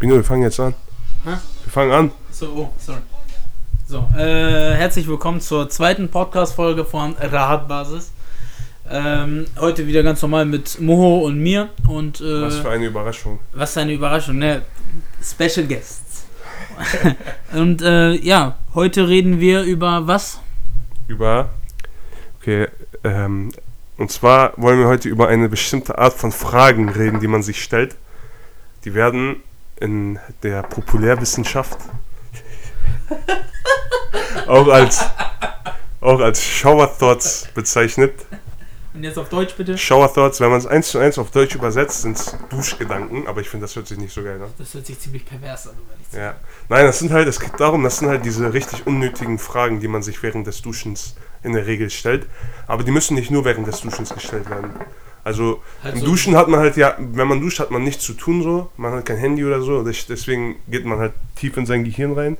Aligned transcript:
Bino, 0.00 0.14
wir 0.14 0.24
fangen 0.24 0.44
jetzt 0.44 0.58
an. 0.58 0.72
Hä? 1.24 1.32
Wir 1.64 1.70
fangen 1.70 1.92
an. 1.92 2.10
So, 2.30 2.46
oh, 2.56 2.70
sorry. 2.78 3.00
So, 3.86 4.08
äh, 4.16 4.72
herzlich 4.72 5.06
willkommen 5.06 5.42
zur 5.42 5.68
zweiten 5.68 6.08
Podcast-Folge 6.08 6.86
von 6.86 7.14
Rahat 7.20 7.68
Basis. 7.68 8.10
Ähm, 8.88 9.44
heute 9.58 9.86
wieder 9.86 10.02
ganz 10.02 10.22
normal 10.22 10.46
mit 10.46 10.80
Moho 10.80 11.26
und 11.26 11.38
mir 11.38 11.68
und 11.86 12.18
äh, 12.22 12.40
Was 12.40 12.60
für 12.60 12.70
eine 12.70 12.86
Überraschung. 12.86 13.40
was 13.52 13.74
für 13.74 13.82
eine 13.82 13.92
Überraschung, 13.92 14.38
ne? 14.38 14.62
Special 15.22 15.66
Guests. 15.66 16.24
und 17.52 17.82
äh, 17.82 18.12
ja, 18.12 18.56
heute 18.74 19.06
reden 19.06 19.38
wir 19.38 19.64
über 19.64 20.06
was? 20.06 20.40
Über. 21.08 21.50
Okay, 22.40 22.68
ähm. 23.04 23.52
Und 23.98 24.10
zwar 24.10 24.54
wollen 24.56 24.78
wir 24.78 24.86
heute 24.86 25.10
über 25.10 25.28
eine 25.28 25.50
bestimmte 25.50 25.98
Art 25.98 26.14
von 26.14 26.32
Fragen 26.32 26.88
reden, 26.88 27.20
die 27.20 27.28
man 27.28 27.42
sich 27.42 27.62
stellt. 27.62 27.96
Die 28.86 28.94
werden 28.94 29.42
in 29.80 30.18
der 30.42 30.62
Populärwissenschaft 30.62 31.78
auch 34.46 34.68
als 34.68 35.04
auch 36.00 36.20
als 36.20 36.42
Shower 36.42 36.96
Thoughts 36.98 37.48
bezeichnet. 37.54 38.14
Und 38.92 39.04
jetzt 39.04 39.18
auf 39.18 39.28
Deutsch 39.28 39.54
bitte. 39.54 39.78
Shower 39.78 40.12
Thoughts, 40.12 40.40
wenn 40.40 40.50
man 40.50 40.58
es 40.58 40.66
eins 40.66 40.88
zu 40.88 40.98
eins 40.98 41.18
auf 41.18 41.30
Deutsch 41.30 41.54
übersetzt, 41.54 42.02
sind 42.02 42.16
es 42.16 42.36
Duschgedanken, 42.48 43.26
aber 43.26 43.40
ich 43.40 43.48
finde, 43.48 43.64
das 43.64 43.76
hört 43.76 43.86
sich 43.86 43.98
nicht 43.98 44.12
so 44.12 44.22
geil 44.22 44.42
an. 44.42 44.48
Das 44.58 44.74
hört 44.74 44.86
sich 44.86 44.98
ziemlich 44.98 45.24
pervers 45.24 45.68
an, 45.68 45.74
zu 45.74 46.12
sein. 46.12 46.20
Ja. 46.20 46.36
Nein, 46.68 46.86
das 46.86 46.98
sind 46.98 47.12
halt, 47.12 47.28
es 47.28 47.38
geht 47.38 47.58
darum, 47.58 47.84
das 47.84 47.98
sind 47.98 48.08
halt 48.08 48.24
diese 48.24 48.52
richtig 48.52 48.86
unnötigen 48.86 49.38
Fragen, 49.38 49.78
die 49.78 49.88
man 49.88 50.02
sich 50.02 50.20
während 50.22 50.46
des 50.46 50.60
Duschens 50.62 51.14
in 51.44 51.52
der 51.52 51.66
Regel 51.66 51.88
stellt. 51.90 52.26
Aber 52.66 52.82
die 52.82 52.90
müssen 52.90 53.14
nicht 53.14 53.30
nur 53.30 53.44
während 53.44 53.66
des 53.66 53.80
Duschens 53.80 54.12
gestellt 54.12 54.50
werden. 54.50 54.72
Also 55.24 55.62
Halt 55.82 55.94
im 55.94 56.00
so- 56.00 56.06
Duschen 56.06 56.36
hat 56.36 56.48
man 56.48 56.60
halt 56.60 56.76
ja, 56.76 56.94
wenn 56.98 57.28
man 57.28 57.40
duscht, 57.40 57.60
hat 57.60 57.70
man 57.70 57.82
nichts 57.84 58.04
zu 58.04 58.14
tun 58.14 58.42
so. 58.42 58.70
Man 58.76 58.92
hat 58.92 59.04
kein 59.06 59.18
Handy 59.18 59.44
oder 59.44 59.60
so. 59.60 59.82
Deswegen 59.82 60.56
geht 60.68 60.84
man 60.84 60.98
halt 60.98 61.12
tief 61.36 61.56
in 61.56 61.66
sein 61.66 61.84
Gehirn 61.84 62.12
rein. 62.14 62.36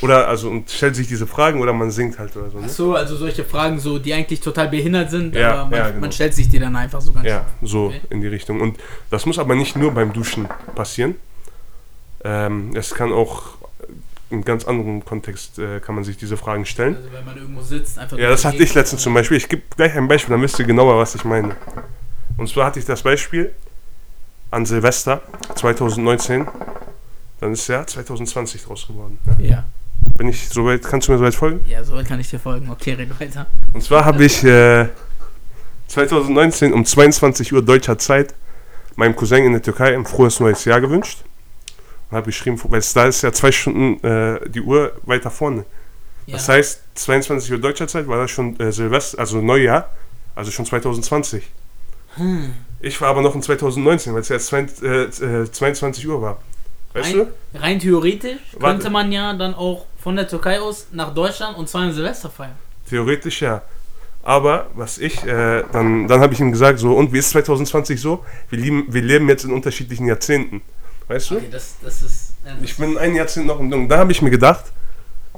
Oder 0.00 0.26
also 0.26 0.48
und 0.48 0.70
stellt 0.70 0.96
sich 0.96 1.06
diese 1.06 1.26
Fragen 1.26 1.60
oder 1.60 1.74
man 1.74 1.90
singt 1.90 2.18
halt 2.18 2.34
oder 2.36 2.48
so. 2.48 2.56
Ach 2.58 2.62
Ne? 2.62 2.68
so, 2.70 2.94
also 2.94 3.14
solche 3.14 3.44
Fragen, 3.44 3.78
so, 3.78 3.98
die 3.98 4.14
eigentlich 4.14 4.40
total 4.40 4.68
behindert 4.68 5.10
sind, 5.10 5.34
Ja, 5.34 5.52
aber 5.52 5.64
man, 5.70 5.78
ja, 5.78 5.88
genau. 5.88 6.00
man 6.00 6.12
stellt 6.12 6.32
sich 6.32 6.48
die 6.48 6.58
dann 6.58 6.74
einfach 6.76 7.02
so 7.02 7.12
ganz 7.12 7.26
Ja, 7.26 7.44
so 7.60 7.86
Okay. 7.88 8.00
in 8.08 8.22
die 8.22 8.28
Richtung. 8.28 8.62
Und 8.62 8.78
das 9.10 9.26
muss 9.26 9.38
aber 9.38 9.54
nicht 9.54 9.76
nur 9.76 9.90
beim 9.92 10.12
Duschen 10.14 10.48
passieren. 10.74 11.16
Ähm, 12.24 12.70
es 12.74 12.94
kann 12.94 13.12
auch 13.12 13.42
in 14.30 14.44
ganz 14.44 14.64
anderen 14.64 15.04
Kontext 15.04 15.58
äh, 15.58 15.80
kann 15.80 15.94
man 15.94 16.04
sich 16.04 16.16
diese 16.16 16.38
Fragen 16.38 16.64
stellen. 16.64 16.96
Also 16.96 17.12
wenn 17.12 17.24
man 17.26 17.36
irgendwo 17.36 17.60
sitzt, 17.60 17.98
einfach 17.98 18.16
Ja, 18.16 18.30
das 18.30 18.46
hatte 18.46 18.62
ich 18.62 18.72
letztens 18.72 19.02
zum 19.02 19.12
Beispiel. 19.12 19.36
Ich 19.36 19.48
gebe 19.48 19.60
gleich 19.76 19.94
ein 19.94 20.08
Beispiel, 20.08 20.32
dann 20.32 20.40
wisst 20.40 20.58
ihr 20.58 20.64
genauer, 20.64 20.96
was 20.96 21.14
ich 21.14 21.24
meine. 21.24 21.54
Und 22.36 22.48
zwar 22.48 22.66
hatte 22.66 22.78
ich 22.78 22.84
das 22.84 23.02
Beispiel 23.02 23.52
an 24.50 24.66
Silvester 24.66 25.22
2019. 25.54 26.46
Dann 27.40 27.52
ist 27.52 27.66
ja 27.68 27.86
2020 27.86 28.62
draus 28.64 28.86
geworden. 28.86 29.18
Ne? 29.24 29.36
Ja, 29.46 29.64
Bin 30.16 30.28
ich 30.28 30.48
soweit, 30.48 30.82
kannst 30.82 31.08
du 31.08 31.12
mir 31.12 31.18
soweit 31.18 31.34
folgen? 31.34 31.64
ja, 31.68 31.82
soweit 31.82 32.06
kann 32.06 32.20
ich 32.20 32.30
dir 32.30 32.38
folgen. 32.38 32.70
Okay, 32.70 32.92
rede 32.92 33.18
weiter. 33.18 33.46
Und 33.72 33.82
zwar 33.82 34.04
habe 34.04 34.24
ich 34.24 34.44
äh, 34.44 34.88
2019 35.88 36.72
um 36.72 36.84
22 36.84 37.52
Uhr 37.52 37.62
deutscher 37.62 37.98
Zeit 37.98 38.34
meinem 38.96 39.16
Cousin 39.16 39.44
in 39.44 39.52
der 39.52 39.62
Türkei 39.62 39.94
ein 39.94 40.04
frohes 40.04 40.38
neues 40.40 40.64
Jahr 40.64 40.80
gewünscht. 40.80 41.24
Und 42.10 42.16
habe 42.16 42.26
geschrieben, 42.26 42.60
weil 42.64 42.82
da 42.94 43.06
ist 43.06 43.22
ja 43.22 43.32
zwei 43.32 43.50
Stunden 43.52 44.04
äh, 44.06 44.48
die 44.48 44.60
Uhr 44.60 44.92
weiter 45.04 45.30
vorne. 45.30 45.64
Ja. 46.26 46.36
Das 46.36 46.48
heißt, 46.48 46.82
22 46.94 47.52
Uhr 47.52 47.58
deutscher 47.58 47.88
Zeit 47.88 48.06
war 48.06 48.18
das 48.18 48.30
schon 48.30 48.58
äh, 48.60 48.70
Silvester, 48.70 49.18
also 49.18 49.40
Neujahr, 49.40 49.90
also 50.36 50.50
schon 50.50 50.66
2020. 50.66 51.42
Hm. 52.16 52.54
Ich 52.80 53.00
war 53.00 53.08
aber 53.10 53.22
noch 53.22 53.34
in 53.34 53.42
2019, 53.42 54.12
weil 54.12 54.22
es 54.22 54.28
ja 54.28 54.36
jetzt 54.36 54.48
20, 54.48 54.82
äh, 54.82 55.42
äh, 55.42 55.50
22 55.50 56.06
Uhr 56.08 56.20
war. 56.20 56.38
Weißt 56.92 57.14
rein, 57.14 57.26
du? 57.52 57.58
rein 57.58 57.78
theoretisch 57.78 58.40
Warte. 58.52 58.66
könnte 58.66 58.90
man 58.90 59.12
ja 59.12 59.32
dann 59.34 59.54
auch 59.54 59.86
von 59.98 60.16
der 60.16 60.28
Türkei 60.28 60.60
aus 60.60 60.88
nach 60.92 61.14
Deutschland 61.14 61.56
und 61.56 61.68
zwar 61.68 61.84
in 61.84 61.92
Silvester 61.92 62.28
feiern. 62.28 62.56
Theoretisch 62.88 63.40
ja. 63.42 63.62
Aber 64.22 64.66
was 64.74 64.98
ich, 64.98 65.24
äh, 65.24 65.64
dann, 65.72 66.06
dann 66.06 66.20
habe 66.20 66.34
ich 66.34 66.40
ihm 66.40 66.52
gesagt, 66.52 66.78
so, 66.78 66.94
und 66.94 67.12
wie 67.12 67.18
ist 67.18 67.30
2020 67.30 68.00
so? 68.00 68.24
Wir, 68.50 68.58
lieben, 68.58 68.86
wir 68.88 69.02
leben 69.02 69.28
jetzt 69.28 69.44
in 69.44 69.52
unterschiedlichen 69.52 70.06
Jahrzehnten. 70.06 70.62
Weißt 71.08 71.30
du? 71.30 71.36
Okay, 71.36 71.48
das, 71.50 71.76
das 71.82 72.02
ist. 72.02 72.34
Ja, 72.44 72.52
das 72.54 72.62
Ich 72.62 72.76
bin 72.76 72.96
ein 72.98 73.14
Jahrzehnt 73.14 73.46
noch 73.46 73.60
jung. 73.60 73.88
Da 73.88 73.98
habe 73.98 74.12
ich 74.12 74.22
mir 74.22 74.30
gedacht, 74.30 74.66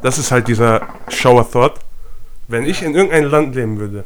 das 0.03 0.19
ist 0.19 0.31
halt 0.31 0.49
dieser 0.49 0.87
Shower 1.09 1.51
Thought. 1.51 1.81
Wenn 2.49 2.67
ich 2.67 2.83
in 2.83 2.95
irgendeinem 2.95 3.31
Land 3.31 3.55
leben 3.55 3.79
würde, 3.79 4.05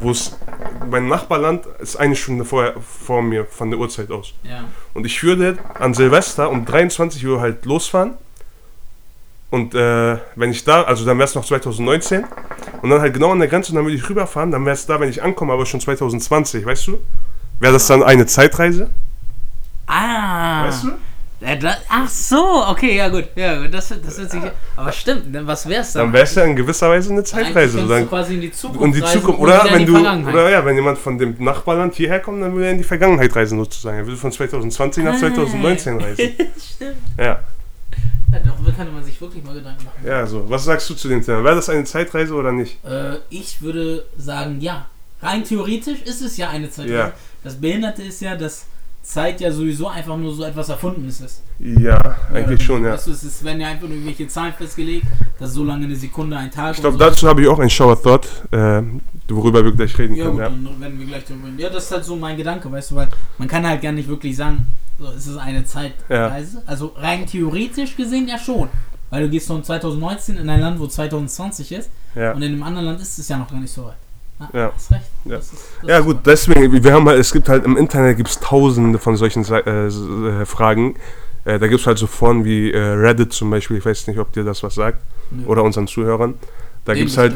wo 0.00 0.10
es 0.10 0.36
mein 0.90 1.08
Nachbarland 1.08 1.66
ist 1.80 1.96
eine 1.96 2.16
Stunde 2.16 2.44
vorher, 2.44 2.74
vor 2.80 3.22
mir 3.22 3.44
von 3.44 3.70
der 3.70 3.78
Uhrzeit 3.78 4.10
aus. 4.10 4.34
ja. 4.44 4.64
Und 4.94 5.06
ich 5.06 5.22
würde 5.22 5.58
an 5.78 5.94
Silvester 5.94 6.50
um 6.50 6.64
23 6.64 7.26
Uhr 7.26 7.40
halt 7.40 7.64
losfahren. 7.64 8.14
Und 9.50 9.74
äh, 9.74 10.18
wenn 10.34 10.50
ich 10.50 10.64
da, 10.64 10.82
also 10.82 11.04
dann 11.04 11.18
wäre 11.18 11.28
es 11.28 11.34
noch 11.34 11.44
2019. 11.44 12.24
Und 12.80 12.90
dann 12.90 13.00
halt 13.00 13.12
genau 13.14 13.32
an 13.32 13.38
der 13.38 13.48
Grenze 13.48 13.72
und 13.72 13.76
dann 13.76 13.84
würde 13.84 13.96
ich 13.96 14.08
rüberfahren. 14.08 14.50
Dann 14.50 14.64
wäre 14.64 14.74
es 14.74 14.86
da, 14.86 14.98
wenn 14.98 15.08
ich 15.08 15.22
ankomme, 15.22 15.52
aber 15.52 15.66
schon 15.66 15.80
2020, 15.80 16.64
weißt 16.64 16.86
du? 16.88 16.98
Wäre 17.60 17.72
das 17.74 17.86
dann 17.86 18.02
eine 18.02 18.26
Zeitreise? 18.26 18.90
Ah. 19.86 20.66
Weißt 20.66 20.84
du? 20.84 20.88
Da, 21.60 21.76
ach 21.88 22.08
so, 22.08 22.64
okay, 22.68 22.96
ja 22.96 23.08
gut. 23.08 23.24
Ja, 23.34 23.66
das, 23.66 23.88
das 23.88 24.18
wird 24.18 24.30
sich. 24.30 24.42
Aber 24.76 24.92
stimmt, 24.92 25.34
dann 25.34 25.46
was 25.46 25.68
wär's 25.68 25.92
dann? 25.94 26.04
Dann 26.04 26.12
wäre 26.12 26.24
es 26.24 26.34
ja 26.36 26.44
in 26.44 26.54
gewisser 26.54 26.88
Weise 26.88 27.10
eine 27.10 27.18
Eigentlich 27.18 27.30
Zeitreise. 27.32 27.78
könntest 27.78 27.90
Dann, 27.90 28.02
du 28.02 28.06
quasi 28.08 28.34
in 28.34 28.40
die 28.42 28.52
Zukunft 28.52 28.80
und 28.80 28.94
die 28.94 29.00
reisen 29.00 29.20
Zukunft, 29.20 29.40
und 29.40 29.46
oder 29.48 29.64
wenn 29.72 29.86
du, 29.86 29.96
oder 29.98 30.50
ja, 30.50 30.64
wenn 30.64 30.76
jemand 30.76 30.98
von 30.98 31.18
dem 31.18 31.34
Nachbarland 31.38 31.94
hierher 31.96 32.20
kommt, 32.20 32.42
dann 32.42 32.52
würde 32.52 32.66
er 32.66 32.72
in 32.72 32.78
die 32.78 32.84
Vergangenheit 32.84 33.34
reisen 33.34 33.58
sozusagen. 33.58 33.98
Er 33.98 34.06
würde 34.06 34.16
von 34.18 34.30
2020 34.30 35.02
nach 35.04 35.18
2019 35.18 36.00
reisen. 36.00 36.16
Stimmt. 36.74 36.96
Ja, 37.18 37.24
Ja, 38.32 38.38
darüber 38.44 38.72
kann 38.72 38.92
man 38.94 39.02
sich 39.04 39.20
wirklich 39.20 39.42
mal 39.44 39.54
Gedanken 39.54 39.84
machen. 39.84 39.98
ja, 40.06 40.24
so. 40.26 40.48
Was 40.48 40.64
sagst 40.64 40.88
du 40.90 40.94
zu 40.94 41.08
dem 41.08 41.24
Thema? 41.24 41.42
Wäre 41.42 41.56
das 41.56 41.68
eine 41.68 41.84
Zeitreise 41.84 42.34
oder 42.34 42.52
nicht? 42.52 42.78
Äh, 42.84 43.16
ich 43.30 43.60
würde 43.60 44.04
sagen, 44.16 44.60
ja. 44.60 44.86
Rein 45.20 45.44
theoretisch 45.44 46.02
ist 46.04 46.20
es 46.22 46.36
ja 46.36 46.50
eine 46.50 46.70
Zeit. 46.70 46.88
Ja. 46.88 47.12
Das 47.44 47.54
Behinderte 47.60 48.02
ist 48.02 48.20
ja, 48.20 48.34
dass 48.36 48.66
Zeit 49.02 49.40
ja 49.40 49.50
sowieso 49.50 49.88
einfach 49.88 50.16
nur 50.16 50.32
so 50.34 50.44
etwas 50.44 50.68
Erfundenes 50.68 51.20
ist. 51.20 51.42
Ja, 51.58 52.16
eigentlich 52.32 52.62
schon, 52.62 52.84
ja. 52.84 52.92
Weißt 52.92 53.08
du, 53.08 53.10
es 53.10 53.24
ist, 53.24 53.42
werden 53.44 53.60
ja 53.60 53.68
einfach 53.68 53.82
nur 53.88 53.92
irgendwelche 53.96 54.28
Zahlen 54.28 54.52
festgelegt, 54.52 55.06
dass 55.38 55.52
so 55.54 55.64
lange 55.64 55.86
eine 55.86 55.96
Sekunde 55.96 56.36
ein 56.36 56.50
Tag 56.50 56.74
Ich 56.74 56.80
glaube, 56.80 56.96
so. 56.98 57.04
dazu 57.04 57.28
habe 57.28 57.42
ich 57.42 57.48
auch 57.48 57.58
ein 57.58 57.68
Shower 57.70 58.00
Thought, 58.00 58.26
äh, 58.52 58.82
worüber 59.28 59.64
wir 59.64 59.72
gleich 59.72 59.96
reden 59.98 60.14
Ja, 60.14 60.24
können. 60.26 60.36
gut, 60.36 60.42
Ja. 60.44 60.48
dann 60.50 60.80
werden 60.80 60.98
wir 61.00 61.06
gleich 61.06 61.24
drüber 61.24 61.46
reden. 61.48 61.58
Ja, 61.58 61.68
das 61.70 61.84
ist 61.84 61.92
halt 61.92 62.04
so 62.04 62.14
mein 62.16 62.36
Gedanke, 62.36 62.70
weißt 62.70 62.92
du, 62.92 62.94
weil 62.96 63.08
man 63.38 63.48
kann 63.48 63.66
halt 63.66 63.82
gar 63.82 63.92
nicht 63.92 64.08
wirklich 64.08 64.36
sagen, 64.36 64.66
so, 64.98 65.06
es 65.08 65.26
ist 65.26 65.36
eine 65.36 65.64
Zeitreise. 65.64 66.62
Also 66.66 66.92
rein 66.96 67.26
theoretisch 67.26 67.96
gesehen 67.96 68.28
ja 68.28 68.38
schon. 68.38 68.68
Weil 69.10 69.24
du 69.24 69.28
gehst 69.30 69.48
von 69.48 69.62
2019 69.62 70.36
in 70.38 70.48
ein 70.48 70.60
Land, 70.60 70.78
wo 70.80 70.86
2020 70.86 71.72
ist 71.72 71.90
Ja. 72.14 72.32
und 72.32 72.42
in 72.42 72.52
einem 72.52 72.62
anderen 72.62 72.86
Land 72.86 73.00
ist 73.02 73.18
es 73.18 73.28
ja 73.28 73.36
noch 73.36 73.48
gar 73.50 73.58
nicht 73.60 73.72
so 73.72 73.84
weit. 73.84 73.96
Ja, 74.52 74.58
Ja. 74.58 74.72
Hast 74.74 74.90
recht. 74.90 75.02
Ja. 75.24 75.36
Das 75.36 75.52
ist, 75.52 75.64
das 75.80 75.90
ja 75.90 76.00
gut, 76.00 76.18
deswegen, 76.24 76.84
wir 76.84 76.92
haben 76.92 77.08
halt, 77.08 77.18
es 77.20 77.32
gibt 77.32 77.48
halt 77.48 77.64
im 77.64 77.76
Internet 77.76 78.16
gibt 78.16 78.28
es 78.28 78.40
tausende 78.40 78.98
von 78.98 79.16
solchen 79.16 79.44
äh, 79.44 79.86
äh, 79.86 80.46
Fragen. 80.46 80.96
Äh, 81.44 81.58
da 81.58 81.66
gibt 81.66 81.80
es 81.80 81.86
halt 81.86 81.98
so 81.98 82.06
Foren 82.06 82.44
wie 82.44 82.72
äh, 82.72 82.78
Reddit 82.78 83.32
zum 83.32 83.50
Beispiel, 83.50 83.78
ich 83.78 83.84
weiß 83.84 84.06
nicht, 84.06 84.18
ob 84.18 84.32
dir 84.32 84.44
das 84.44 84.62
was 84.62 84.74
sagt, 84.74 84.98
Nö. 85.30 85.44
oder 85.46 85.62
unseren 85.62 85.86
Zuhörern. 85.86 86.34
Da 86.84 86.94
gibt 86.94 87.10
es 87.10 87.18
halt 87.18 87.34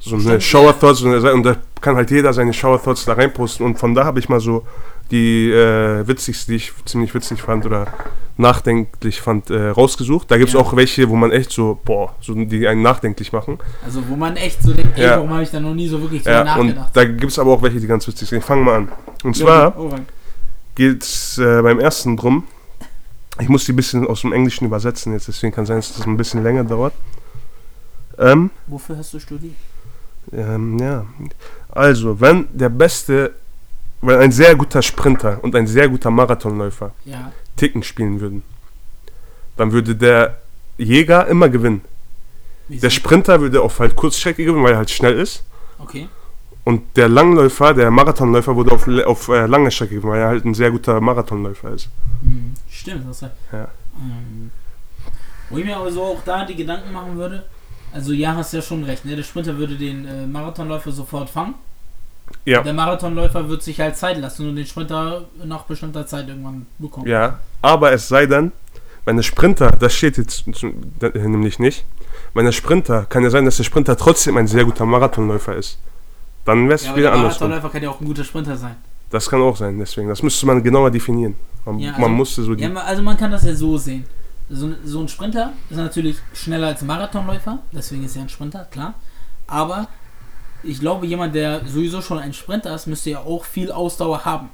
so 0.00 0.16
eine 0.16 0.40
Shower. 0.40 0.78
Thoughts 0.78 1.00
Seite, 1.00 1.34
und 1.34 1.42
da 1.42 1.56
kann 1.80 1.96
halt 1.96 2.10
jeder 2.10 2.32
seine 2.32 2.52
Shower 2.52 2.82
Thoughts 2.82 3.04
da 3.04 3.14
reinposten 3.14 3.64
und 3.64 3.78
von 3.78 3.94
da 3.94 4.04
habe 4.04 4.18
ich 4.18 4.28
mal 4.28 4.40
so 4.40 4.66
die 5.10 5.50
äh, 5.50 6.06
witzigsten, 6.06 6.52
die 6.52 6.56
ich 6.56 6.72
ziemlich 6.84 7.14
witzig 7.14 7.42
fand 7.42 7.64
oder 7.66 7.86
nachdenklich 8.38 9.20
fand, 9.20 9.50
äh, 9.50 9.68
rausgesucht. 9.70 10.30
Da 10.30 10.38
gibt 10.38 10.48
es 10.48 10.54
Ja. 10.54 10.60
auch 10.60 10.74
welche, 10.76 11.08
wo 11.08 11.16
man 11.16 11.30
echt 11.32 11.50
so, 11.52 11.78
boah, 11.84 12.14
so 12.20 12.32
die 12.34 12.66
einen 12.66 12.82
nachdenklich 12.82 13.32
machen. 13.32 13.58
Also 13.84 14.02
wo 14.08 14.16
man 14.16 14.36
echt 14.36 14.62
so 14.62 14.72
denkt, 14.72 14.96
ey, 14.96 15.04
Ja. 15.04 15.16
warum 15.16 15.30
habe 15.30 15.42
ich 15.42 15.50
da 15.50 15.58
noch 15.60 15.74
nie 15.74 15.88
so 15.88 16.00
wirklich 16.00 16.22
drüber 16.22 16.44
Ja, 16.46 16.54
und 16.56 16.66
nachgedacht? 16.68 16.90
da 16.96 17.04
gibt 17.04 17.32
es 17.32 17.38
aber 17.38 17.52
auch 17.52 17.62
welche, 17.62 17.80
die 17.80 17.86
ganz 17.86 18.06
witzig 18.08 18.28
sind. 18.28 18.38
Ich 18.38 18.44
fange 18.44 18.62
mal 18.62 18.76
an. 18.76 18.88
Und 19.24 19.36
zwar 19.36 19.78
oh, 19.78 19.92
geht 20.76 21.02
es 21.02 21.36
äh, 21.38 21.60
beim 21.62 21.80
ersten 21.80 22.16
drum, 22.16 22.44
ich 23.40 23.48
muss 23.48 23.64
die 23.66 23.72
ein 23.72 23.76
bisschen 23.76 24.06
aus 24.06 24.20
dem 24.22 24.32
Englischen 24.32 24.64
übersetzen 24.66 25.12
jetzt, 25.12 25.28
deswegen 25.28 25.52
kann 25.52 25.66
sein, 25.66 25.76
dass 25.76 25.94
das 25.96 26.06
ein 26.06 26.16
bisschen 26.16 26.42
länger 26.42 26.64
dauert. 26.64 26.92
Ähm, 28.18 28.50
Wofür 28.66 28.96
hast 28.98 29.14
du 29.14 29.18
studiert? 29.20 29.54
ähm, 30.32 30.78
ja. 30.78 31.06
Also, 31.70 32.20
wenn 32.20 32.46
der 32.52 32.68
beste, 32.68 33.32
wenn 34.00 34.18
ein 34.18 34.32
sehr 34.32 34.54
guter 34.56 34.82
Sprinter 34.82 35.38
und 35.42 35.54
ein 35.54 35.66
sehr 35.66 35.88
guter 35.88 36.10
Marathonläufer 36.10 36.92
Ja. 37.04 37.32
Ticken 37.58 37.82
spielen 37.82 38.20
würden, 38.20 38.42
dann 39.56 39.72
würde 39.72 39.94
der 39.94 40.38
Jäger 40.78 41.26
immer 41.26 41.48
gewinnen. 41.48 41.82
Wieso? 42.68 42.82
Der 42.82 42.90
Sprinter 42.90 43.40
würde 43.40 43.60
auf 43.60 43.78
halt 43.80 43.96
Kurzstrecke 43.96 44.44
gewinnen, 44.44 44.64
weil 44.64 44.72
er 44.72 44.78
halt 44.78 44.90
schnell 44.90 45.18
ist. 45.18 45.44
Okay. 45.78 46.08
Und 46.64 46.96
der 46.96 47.08
Langläufer, 47.08 47.72
der 47.72 47.90
Marathonläufer, 47.90 48.56
würde 48.56 48.72
auf, 48.72 48.86
auf 49.06 49.28
äh, 49.28 49.46
lange 49.46 49.70
Strecke 49.70 49.94
gewinnen, 49.94 50.12
weil 50.12 50.20
er 50.20 50.28
halt 50.28 50.44
ein 50.44 50.54
sehr 50.54 50.70
guter 50.70 51.00
Marathonläufer 51.00 51.70
ist. 51.70 51.88
Hm, 52.22 52.54
stimmt, 52.70 53.08
das 53.08 53.22
recht. 53.22 53.34
Ja. 53.52 53.68
Ähm, 53.98 54.50
wo 55.50 55.56
ich 55.58 55.64
mir 55.64 55.76
aber 55.76 55.90
so 55.90 56.02
auch 56.02 56.22
da 56.24 56.44
die 56.44 56.54
Gedanken 56.54 56.92
machen 56.92 57.16
würde, 57.16 57.44
also 57.92 58.12
ja, 58.12 58.34
hast 58.36 58.52
ja 58.52 58.60
schon 58.60 58.84
recht, 58.84 59.04
ne? 59.06 59.16
Der 59.16 59.22
Sprinter 59.22 59.56
würde 59.56 59.76
den 59.76 60.06
äh, 60.06 60.26
Marathonläufer 60.26 60.92
sofort 60.92 61.30
fangen. 61.30 61.54
Ja. 62.44 62.62
Der 62.62 62.72
Marathonläufer 62.72 63.48
wird 63.48 63.62
sich 63.62 63.80
halt 63.80 63.96
Zeit 63.96 64.18
lassen 64.18 64.48
und 64.48 64.56
den 64.56 64.66
Sprinter 64.66 65.26
nach 65.44 65.64
bestimmter 65.64 66.06
Zeit 66.06 66.28
irgendwann 66.28 66.66
bekommen. 66.78 67.06
Ja, 67.06 67.40
aber 67.60 67.92
es 67.92 68.08
sei 68.08 68.26
denn, 68.26 68.52
wenn 69.04 69.16
der 69.16 69.22
Sprinter, 69.22 69.70
das 69.70 69.94
steht 69.94 70.16
jetzt 70.16 70.44
nämlich 71.14 71.58
nicht, 71.58 71.84
wenn 72.34 72.44
der 72.44 72.52
Sprinter, 72.52 73.06
kann 73.06 73.22
ja 73.22 73.30
sein, 73.30 73.44
dass 73.44 73.56
der 73.56 73.64
Sprinter 73.64 73.96
trotzdem 73.96 74.36
ein 74.36 74.46
sehr 74.46 74.64
guter 74.64 74.86
Marathonläufer 74.86 75.56
ist. 75.56 75.78
Dann 76.44 76.64
wäre 76.64 76.74
es 76.74 76.86
ja, 76.86 76.96
wieder 76.96 77.12
anders. 77.12 77.38
Der 77.38 77.48
Marathonläufer 77.48 77.72
kann 77.72 77.82
ja 77.82 77.90
auch 77.90 78.00
ein 78.00 78.06
guter 78.06 78.24
Sprinter 78.24 78.56
sein. 78.56 78.76
Das 79.10 79.28
kann 79.28 79.40
auch 79.40 79.56
sein, 79.56 79.78
deswegen. 79.78 80.08
Das 80.08 80.22
müsste 80.22 80.46
man 80.46 80.62
genauer 80.62 80.90
definieren. 80.90 81.34
Man, 81.64 81.78
ja, 81.78 81.90
also, 81.90 82.00
man 82.00 82.12
musste 82.12 82.42
so 82.42 82.54
die. 82.54 82.64
Ja, 82.64 82.74
also 82.74 83.02
man 83.02 83.16
kann 83.16 83.30
das 83.30 83.44
ja 83.44 83.54
so 83.54 83.76
sehen. 83.76 84.04
So, 84.50 84.70
so 84.84 85.00
ein 85.00 85.08
Sprinter 85.08 85.52
ist 85.68 85.76
natürlich 85.76 86.16
schneller 86.32 86.68
als 86.68 86.80
ein 86.80 86.86
Marathonläufer, 86.86 87.58
deswegen 87.72 88.04
ist 88.04 88.16
er 88.16 88.22
ein 88.22 88.28
Sprinter, 88.30 88.66
klar. 88.70 88.94
Aber 89.46 89.88
ich 90.62 90.80
glaube, 90.80 91.06
jemand, 91.06 91.34
der 91.34 91.64
sowieso 91.66 92.02
schon 92.02 92.18
ein 92.18 92.32
Sprinter 92.32 92.74
ist, 92.74 92.86
müsste 92.86 93.10
ja 93.10 93.20
auch 93.20 93.44
viel 93.44 93.70
Ausdauer 93.70 94.24
haben. 94.24 94.50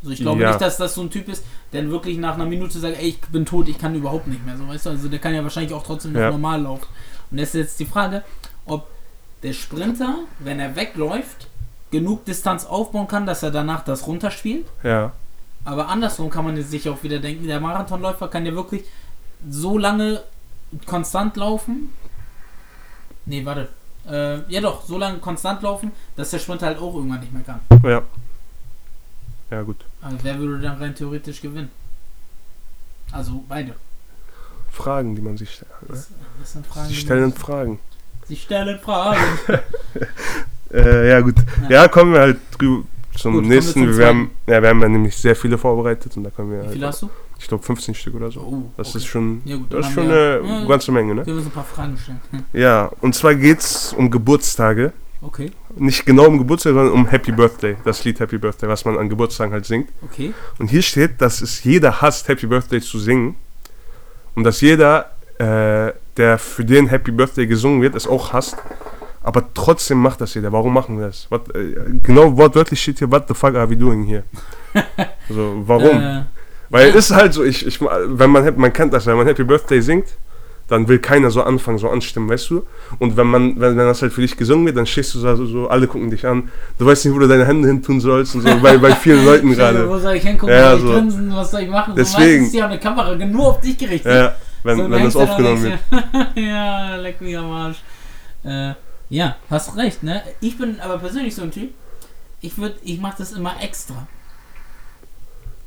Also 0.00 0.12
ich 0.12 0.20
glaube 0.20 0.42
ja. 0.42 0.48
nicht, 0.48 0.60
dass 0.60 0.76
das 0.76 0.94
so 0.94 1.02
ein 1.02 1.10
Typ 1.10 1.28
ist, 1.28 1.44
der 1.72 1.88
wirklich 1.90 2.18
nach 2.18 2.34
einer 2.34 2.46
Minute 2.46 2.78
sagt, 2.78 2.98
ey, 2.98 3.08
ich 3.08 3.20
bin 3.20 3.44
tot, 3.44 3.68
ich 3.68 3.78
kann 3.78 3.94
überhaupt 3.94 4.28
nicht 4.28 4.44
mehr. 4.44 4.56
So, 4.56 4.68
weißt 4.68 4.86
du, 4.86 4.90
also 4.90 5.08
der 5.08 5.18
kann 5.18 5.34
ja 5.34 5.42
wahrscheinlich 5.42 5.72
auch 5.72 5.82
trotzdem 5.82 6.12
noch 6.12 6.20
ja. 6.20 6.30
normal 6.30 6.62
laufen. 6.62 6.86
Und 7.30 7.38
jetzt 7.38 7.54
ist 7.54 7.60
jetzt 7.60 7.80
die 7.80 7.86
Frage, 7.86 8.22
ob 8.64 8.88
der 9.42 9.52
Sprinter, 9.52 10.20
wenn 10.38 10.60
er 10.60 10.76
wegläuft, 10.76 11.48
genug 11.90 12.24
Distanz 12.24 12.64
aufbauen 12.64 13.08
kann, 13.08 13.26
dass 13.26 13.42
er 13.42 13.50
danach 13.50 13.84
das 13.84 14.06
runterspielt. 14.06 14.66
Ja. 14.82 15.12
Aber 15.64 15.88
andersrum 15.88 16.30
kann 16.30 16.44
man 16.44 16.62
sich 16.62 16.88
auch 16.88 17.02
wieder 17.02 17.18
denken, 17.18 17.46
der 17.46 17.60
Marathonläufer 17.60 18.28
kann 18.28 18.46
ja 18.46 18.54
wirklich 18.54 18.84
so 19.48 19.78
lange 19.78 20.22
konstant 20.86 21.36
laufen. 21.36 21.92
Nee, 23.26 23.44
warte. 23.44 23.68
Äh, 24.08 24.40
ja 24.48 24.60
doch, 24.60 24.84
so 24.84 24.98
lange 24.98 25.18
konstant 25.18 25.62
laufen, 25.62 25.92
dass 26.16 26.30
der 26.30 26.38
Sprinter 26.38 26.66
halt 26.66 26.78
auch 26.78 26.94
irgendwann 26.94 27.20
nicht 27.20 27.32
mehr 27.32 27.42
kann. 27.42 27.60
Ja. 27.82 28.02
Ja, 29.50 29.62
gut. 29.62 29.84
Also 30.02 30.18
wer 30.22 30.38
würde 30.38 30.62
dann 30.62 30.78
rein 30.78 30.94
theoretisch 30.94 31.40
gewinnen? 31.40 31.70
Also 33.12 33.42
beide. 33.48 33.74
Fragen, 34.70 35.16
die 35.16 35.22
man 35.22 35.36
sich 35.36 35.54
stellt. 35.54 35.70
Ne? 35.82 35.88
Das, 35.88 36.08
das 36.40 36.52
sind 36.52 36.66
Fragen. 36.66 36.88
Sie 36.88 36.94
stellen 36.94 37.32
Fragen. 37.32 37.78
Sie 38.26 38.36
stellen 38.36 38.78
Fragen. 38.78 39.20
äh, 40.72 41.08
ja, 41.08 41.20
gut. 41.20 41.36
Ja. 41.62 41.70
ja. 41.70 41.88
kommen 41.88 42.12
wir 42.12 42.20
halt 42.20 42.38
drüber 42.52 42.84
zum 43.18 43.34
gut, 43.34 43.46
nächsten. 43.46 43.86
Wir, 43.86 43.98
wir 43.98 44.06
haben, 44.06 44.30
ja, 44.46 44.62
wir 44.62 44.68
haben 44.68 44.80
ja 44.80 44.88
nämlich 44.88 45.16
sehr 45.16 45.34
viele 45.34 45.58
vorbereitet 45.58 46.16
und 46.16 46.24
da 46.24 46.30
können 46.30 46.50
wir. 46.50 46.64
Wie 46.64 46.72
viele 46.72 46.86
halt, 46.86 46.94
hast 46.94 47.02
du? 47.02 47.10
Ich 47.38 47.46
glaube 47.46 47.62
15 47.62 47.94
Stück 47.94 48.14
oder 48.14 48.30
so. 48.30 48.40
Oh, 48.40 48.62
das 48.76 48.88
okay. 48.88 48.98
ist 48.98 49.06
schon, 49.06 49.42
ja, 49.44 49.56
gut, 49.56 49.72
das 49.72 49.86
ist 49.86 49.92
schon 49.92 50.04
eine 50.04 50.40
ja, 50.42 50.64
ganze 50.66 50.90
Menge, 50.90 51.14
ne? 51.14 51.26
Wir 51.26 51.34
müssen 51.34 51.48
ein 51.48 51.52
paar 51.52 51.64
Fragen 51.64 51.96
stellen. 51.96 52.20
Ja, 52.52 52.90
und 53.00 53.14
zwar 53.14 53.34
geht 53.34 53.60
es 53.60 53.92
um 53.92 54.10
Geburtstage. 54.10 54.92
Okay. 55.20 55.50
Nicht 55.76 56.06
genau 56.06 56.26
um 56.26 56.38
Geburtstag, 56.38 56.74
sondern 56.74 56.92
um 56.92 57.06
Happy 57.06 57.32
Birthday. 57.32 57.76
Das 57.84 58.04
Lied 58.04 58.20
Happy 58.20 58.38
Birthday, 58.38 58.68
was 58.68 58.84
man 58.84 58.96
an 58.98 59.08
Geburtstagen 59.08 59.52
halt 59.52 59.66
singt. 59.66 59.90
Okay. 60.02 60.32
Und 60.58 60.68
hier 60.68 60.82
steht, 60.82 61.20
dass 61.20 61.40
es 61.40 61.64
jeder 61.64 62.00
hasst, 62.00 62.28
Happy 62.28 62.46
Birthday 62.46 62.80
zu 62.80 62.98
singen. 62.98 63.34
Und 64.34 64.44
dass 64.44 64.60
jeder, 64.60 65.10
äh, 65.38 65.92
der 66.16 66.38
für 66.38 66.64
den 66.64 66.86
Happy 66.86 67.10
Birthday 67.10 67.46
gesungen 67.46 67.82
wird, 67.82 67.96
es 67.96 68.06
auch 68.06 68.32
hasst. 68.32 68.56
Aber 69.22 69.42
trotzdem 69.52 69.98
macht 69.98 70.20
das 70.20 70.34
jeder. 70.34 70.52
Warum 70.52 70.72
machen 70.72 70.98
wir 70.98 71.06
das? 71.06 71.30
What, 71.30 71.54
äh, 71.54 71.74
genau 72.02 72.36
wortwörtlich 72.36 72.80
steht 72.80 72.98
hier, 72.98 73.10
what 73.10 73.26
the 73.28 73.34
fuck 73.34 73.54
are 73.54 73.68
we 73.68 73.76
doing 73.76 74.04
here? 74.04 74.24
also, 75.28 75.62
warum? 75.66 76.00
Äh, 76.00 76.22
Weil 76.70 76.88
es 76.90 77.10
ist 77.10 77.14
halt 77.14 77.32
so, 77.34 77.44
ich, 77.44 77.66
ich, 77.66 77.80
wenn 77.80 78.30
man, 78.30 78.58
man 78.58 78.72
kennt 78.72 78.92
das, 78.92 79.06
wenn 79.06 79.16
man 79.16 79.26
Happy 79.26 79.44
Birthday 79.44 79.80
singt, 79.80 80.16
dann 80.68 80.86
will 80.86 80.98
keiner 80.98 81.30
so 81.30 81.42
anfangen, 81.42 81.78
so 81.78 81.88
anstimmen, 81.88 82.28
weißt 82.28 82.50
du? 82.50 82.66
Und 82.98 83.16
wenn 83.16 83.26
man, 83.26 83.58
wenn, 83.58 83.76
wenn 83.76 83.86
das 83.86 84.02
halt 84.02 84.12
für 84.12 84.20
dich 84.20 84.36
gesungen 84.36 84.66
wird, 84.66 84.76
dann 84.76 84.86
stehst 84.86 85.14
du 85.14 85.18
so, 85.18 85.46
so, 85.46 85.68
alle 85.68 85.86
gucken 85.86 86.10
dich 86.10 86.26
an. 86.26 86.50
Du 86.78 86.84
weißt 86.84 87.06
nicht, 87.06 87.14
wo 87.14 87.18
du 87.18 87.26
deine 87.26 87.46
Hände 87.46 87.68
hin 87.68 87.82
tun 87.82 88.00
sollst 88.00 88.34
und 88.34 88.42
so, 88.42 88.48
bei, 88.60 88.76
bei 88.76 88.92
vielen 88.92 89.24
Leuten 89.24 89.54
gerade. 89.54 89.88
Wo 89.88 89.98
soll 89.98 90.16
ich 90.16 90.22
hingucken, 90.22 90.54
ja, 90.54 90.76
so. 90.76 90.92
grinsen, 90.92 91.34
was 91.34 91.50
soll 91.50 91.62
ich 91.62 91.70
machen? 91.70 91.94
Deswegen. 91.96 92.44
So 92.44 92.48
ist 92.48 92.54
ja 92.54 92.66
eine 92.66 92.78
Kamera 92.78 93.14
nur 93.14 93.48
auf 93.48 93.60
dich 93.60 93.78
gerichtet. 93.78 94.12
Ja, 94.12 94.34
wenn, 94.62 94.76
so, 94.76 94.90
wenn 94.90 95.04
das 95.04 95.16
aufgenommen 95.16 95.62
wird. 95.62 95.78
ja, 96.34 96.96
leck 96.96 97.20
mich 97.22 97.36
am 97.36 97.50
Arsch. 97.50 97.82
Äh, 98.44 98.74
ja, 99.10 99.36
hast 99.50 99.76
recht, 99.76 100.02
ne? 100.02 100.22
Ich 100.40 100.58
bin 100.58 100.80
aber 100.80 100.98
persönlich 100.98 101.34
so 101.34 101.42
ein 101.42 101.50
Typ, 101.50 101.72
ich 102.40 102.56
würde, 102.58 102.76
ich 102.82 103.00
mache 103.00 103.16
das 103.18 103.32
immer 103.32 103.60
extra. 103.60 104.06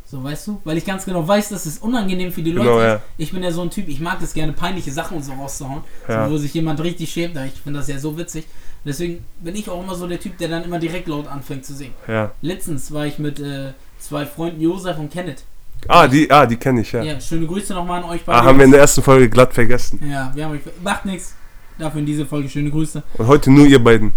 So, 0.05 0.21
weißt 0.21 0.47
du? 0.47 0.61
Weil 0.65 0.77
ich 0.77 0.83
ganz 0.83 1.05
genau 1.05 1.25
weiß, 1.25 1.49
dass 1.49 1.65
es 1.65 1.77
unangenehm 1.77 2.33
für 2.33 2.41
die 2.41 2.51
Leute 2.51 2.67
genau, 2.67 2.81
ja. 2.81 3.01
Ich 3.17 3.31
bin 3.31 3.41
ja 3.43 3.51
so 3.51 3.61
ein 3.61 3.69
Typ, 3.69 3.87
ich 3.87 4.01
mag 4.01 4.19
das 4.19 4.33
gerne, 4.33 4.51
peinliche 4.51 4.91
Sachen 4.91 5.17
und 5.17 5.23
so 5.23 5.31
rauszuhauen. 5.31 5.83
Ja. 6.09 6.25
So, 6.25 6.33
wo 6.33 6.37
sich 6.37 6.53
jemand 6.53 6.81
richtig 6.81 7.13
schämt. 7.13 7.37
Ich 7.37 7.61
finde 7.61 7.79
das 7.79 7.87
ja 7.87 7.97
so 7.97 8.17
witzig. 8.17 8.45
Deswegen 8.83 9.23
bin 9.39 9.55
ich 9.55 9.69
auch 9.69 9.81
immer 9.81 9.95
so 9.95 10.07
der 10.07 10.19
Typ, 10.19 10.37
der 10.37 10.49
dann 10.49 10.65
immer 10.65 10.79
direkt 10.79 11.07
laut 11.07 11.27
anfängt 11.27 11.65
zu 11.65 11.73
singen. 11.73 11.93
Ja. 12.09 12.31
Letztens 12.41 12.91
war 12.91 13.05
ich 13.05 13.19
mit 13.19 13.39
äh, 13.39 13.71
zwei 13.99 14.25
Freunden, 14.25 14.59
Josef 14.59 14.97
und 14.97 15.13
Kenneth. 15.13 15.43
Ah, 15.87 16.07
die, 16.07 16.29
ah, 16.29 16.45
die 16.45 16.57
kenne 16.57 16.81
ich, 16.81 16.91
ja. 16.91 17.01
Ja, 17.01 17.21
schöne 17.21 17.47
Grüße 17.47 17.73
nochmal 17.73 18.03
an 18.03 18.09
euch 18.09 18.25
beide. 18.25 18.37
Ah, 18.37 18.43
haben 18.43 18.57
wir 18.57 18.65
in 18.65 18.71
der 18.71 18.81
ersten 18.81 19.01
Folge 19.01 19.29
glatt 19.29 19.53
vergessen. 19.53 19.99
Ja, 20.11 20.31
wir 20.35 20.43
haben 20.43 20.51
euch. 20.51 20.61
Macht 20.83 21.05
nichts. 21.05 21.35
Dafür 21.81 21.99
in 21.99 22.05
dieser 22.05 22.27
Folge 22.27 22.47
schöne 22.47 22.69
Grüße. 22.69 23.01
Und 23.17 23.25
heute 23.25 23.49
nur 23.49 23.65
ihr 23.65 23.83
beiden. 23.83 24.13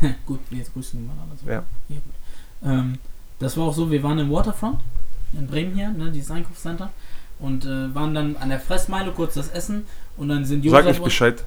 gut, 0.26 0.38
wir 0.50 0.58
jetzt 0.58 0.72
grüßen 0.72 1.00
wir 1.00 1.08
mal 1.08 1.52
Ja. 1.52 1.64
ja. 1.88 2.72
Ähm, 2.72 2.98
das 3.40 3.56
war 3.56 3.64
auch 3.64 3.74
so, 3.74 3.90
wir 3.90 4.00
waren 4.04 4.20
im 4.20 4.30
Waterfront 4.30 4.78
in 5.32 5.48
Bremen 5.48 5.74
hier, 5.74 5.90
ne, 5.90 6.12
dieses 6.12 6.30
Einkaufscenter. 6.30 6.90
Und 7.40 7.64
äh, 7.64 7.92
waren 7.92 8.14
dann 8.14 8.36
an 8.36 8.50
der 8.50 8.60
Fressmeile 8.60 9.10
kurz 9.10 9.34
das 9.34 9.48
Essen 9.48 9.84
und 10.16 10.28
dann 10.28 10.44
sind 10.44 10.64
Josef 10.64 10.78
Sag 10.78 10.86
nicht 10.86 11.02
Bescheid. 11.02 11.44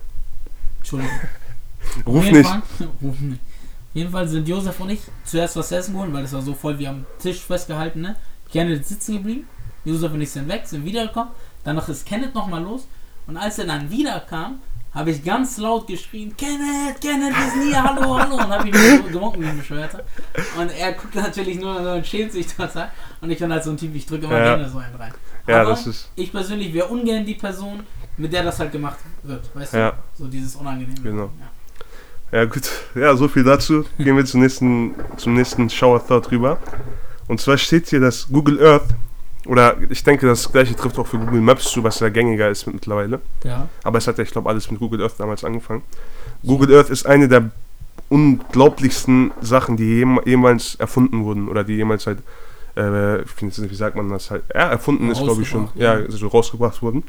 Entschuldigung. 0.79 1.15
Ruf 2.05 2.29
nicht. 2.29 2.49
Fall, 2.49 2.61
ruf 3.01 3.19
nicht. 3.21 3.39
Auf 3.39 3.95
jeden 3.95 4.11
Fall 4.11 4.27
sind 4.27 4.49
Josef 4.49 4.77
und 4.77 4.89
ich 4.89 4.99
zuerst 5.23 5.55
was 5.55 5.71
essen 5.71 5.93
geholt, 5.93 6.11
weil 6.11 6.25
es 6.25 6.33
war 6.33 6.41
so 6.41 6.53
voll 6.53 6.77
wie 6.79 6.87
am 6.87 7.05
Tisch 7.19 7.39
festgehalten, 7.39 8.01
ne? 8.01 8.17
Kenneth 8.51 8.85
sitzen 8.85 9.15
geblieben. 9.15 9.47
Josef 9.85 10.11
und 10.13 10.19
ich 10.19 10.31
sind 10.31 10.49
weg, 10.49 10.63
sind 10.65 10.83
wiedergekommen. 10.83 11.31
Danach 11.63 11.87
ist 11.87 12.05
Kenneth 12.05 12.35
nochmal 12.35 12.61
los. 12.61 12.87
Und 13.25 13.37
als 13.37 13.57
er 13.57 13.65
dann 13.67 13.89
wiederkam, 13.89 14.59
habe 14.93 15.11
ich 15.11 15.23
ganz 15.23 15.57
laut 15.57 15.87
geschrien, 15.87 16.35
Kenneth, 16.35 16.99
Kenneth, 16.99 17.33
sind 17.53 17.69
hier, 17.69 17.81
hallo, 17.81 18.17
hallo. 18.17 18.35
Und 18.35 18.49
habe 18.49 18.67
ihn 18.67 18.73
so 18.73 19.03
gewunken 19.03 19.41
wie 19.41 19.47
ein 19.47 19.57
Bescheuerter. 19.57 20.03
Und 20.59 20.69
er 20.77 20.93
guckt 20.93 21.15
natürlich 21.15 21.59
nur 21.59 21.79
und 21.95 22.05
schämt 22.05 22.33
sich 22.33 22.47
total. 22.47 22.91
Und 23.21 23.31
ich 23.31 23.39
bin 23.39 23.51
halt 23.51 23.63
so 23.63 23.71
ein 23.71 23.77
Typ, 23.77 23.95
ich 23.95 24.05
drücke 24.05 24.25
immer 24.25 24.37
ja. 24.37 24.55
gerne 24.55 24.69
so 24.69 24.79
einen 24.79 24.95
rein. 24.95 25.13
Ja, 25.47 25.61
Aber 25.61 25.71
das 25.71 25.87
ist. 25.87 26.09
Ich 26.15 26.31
persönlich 26.31 26.73
wäre 26.73 26.87
ungern 26.87 27.25
die 27.25 27.35
Person, 27.35 27.81
mit 28.17 28.33
der 28.33 28.43
das 28.43 28.59
halt 28.59 28.71
gemacht 28.71 28.97
wird. 29.23 29.49
Weißt 29.55 29.73
ja. 29.73 29.91
du? 29.91 30.23
So 30.23 30.27
dieses 30.27 30.55
Unangenehme. 30.55 31.01
Genau. 31.01 31.31
Ja. 32.31 32.39
ja. 32.39 32.45
gut. 32.45 32.69
Ja, 32.93 33.15
so 33.15 33.29
viel 33.29 33.43
dazu. 33.43 33.85
Gehen 33.97 34.17
wir 34.17 34.25
zum 34.25 34.41
nächsten, 34.41 34.93
zum 35.15 35.33
nächsten 35.35 35.69
Shower 35.69 36.05
Thought 36.05 36.31
rüber. 36.31 36.57
Und 37.29 37.39
zwar 37.39 37.57
steht 37.57 37.87
hier, 37.87 38.01
dass 38.01 38.27
Google 38.27 38.61
Earth 38.61 38.93
oder 39.45 39.75
ich 39.89 40.03
denke, 40.03 40.27
das 40.27 40.51
gleiche 40.51 40.75
trifft 40.75 40.99
auch 40.99 41.07
für 41.07 41.17
Google 41.17 41.41
Maps 41.41 41.65
zu, 41.65 41.83
was 41.83 41.99
ja 41.99 42.09
gängiger 42.09 42.49
ist 42.49 42.67
mittlerweile. 42.67 43.19
Ja. 43.43 43.67
Aber 43.83 43.97
es 43.97 44.07
hat 44.07 44.17
ja, 44.17 44.23
ich 44.23 44.31
glaube, 44.31 44.49
alles 44.49 44.69
mit 44.69 44.79
Google 44.79 45.01
Earth 45.01 45.15
damals 45.17 45.43
angefangen. 45.43 45.81
Google 46.45 46.75
Earth 46.75 46.89
ist 46.89 47.05
eine 47.05 47.27
der 47.27 47.49
unglaublichsten 48.09 49.31
Sachen, 49.41 49.77
die 49.77 50.05
jemals 50.25 50.75
erfunden 50.75 51.23
wurden 51.23 51.47
oder 51.47 51.63
die 51.63 51.75
jemals 51.75 52.05
halt, 52.07 52.19
äh, 52.75 53.23
wie 53.23 53.75
sagt 53.75 53.95
man 53.95 54.09
das 54.09 54.29
halt, 54.29 54.43
ja, 54.53 54.69
erfunden 54.69 55.09
ist, 55.09 55.23
glaube 55.23 55.41
ich 55.41 55.49
schon, 55.49 55.69
ja, 55.75 55.97
ja 55.97 56.05
so 56.09 56.27
rausgebracht 56.27 56.81
wurden. 56.81 57.03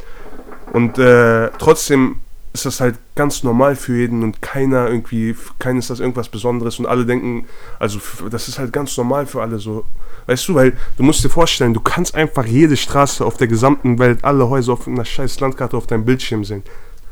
Und 0.73 0.99
äh, 0.99 1.51
trotzdem 1.59 2.22
ist 2.53 2.67
das 2.67 2.81
halt 2.81 2.99
ganz 3.15 3.43
normal 3.43 3.77
für 3.77 3.97
jeden 3.97 4.23
und 4.23 4.43
keiner 4.43 4.87
irgendwie, 4.87 5.35
keiner 5.59 5.79
ist 5.79 5.89
das 5.89 6.01
irgendwas 6.01 6.29
Besonderes 6.29 6.79
und 6.79 6.87
alle 6.87 7.07
denken, 7.07 7.47
also 7.79 7.99
das 8.31 8.49
ist 8.49 8.59
halt 8.59 8.73
ganz 8.73 8.97
normal 8.97 9.27
für 9.27 9.41
alle 9.41 9.59
so. 9.59 9.85
Weißt 10.27 10.49
du, 10.49 10.55
weil 10.55 10.77
du 10.97 11.03
musst 11.03 11.25
dir 11.25 11.31
vorstellen, 11.31 11.73
du 11.73 11.81
kannst 11.81 12.15
einfach 12.15 12.45
jede 12.45 12.77
Straße 12.77 13.25
auf 13.25 13.39
der 13.39 13.49
gesamten 13.49 13.99
Welt, 13.99 14.23
alle 14.23 14.49
Häuser 14.49 14.75
auf 14.75 14.87
einer 14.87 15.05
scheiß 15.05 15.41
Landkarte 15.41 15.77
auf 15.77 15.87
deinem 15.87 16.05
Bildschirm 16.05 16.45
sehen. 16.45 16.63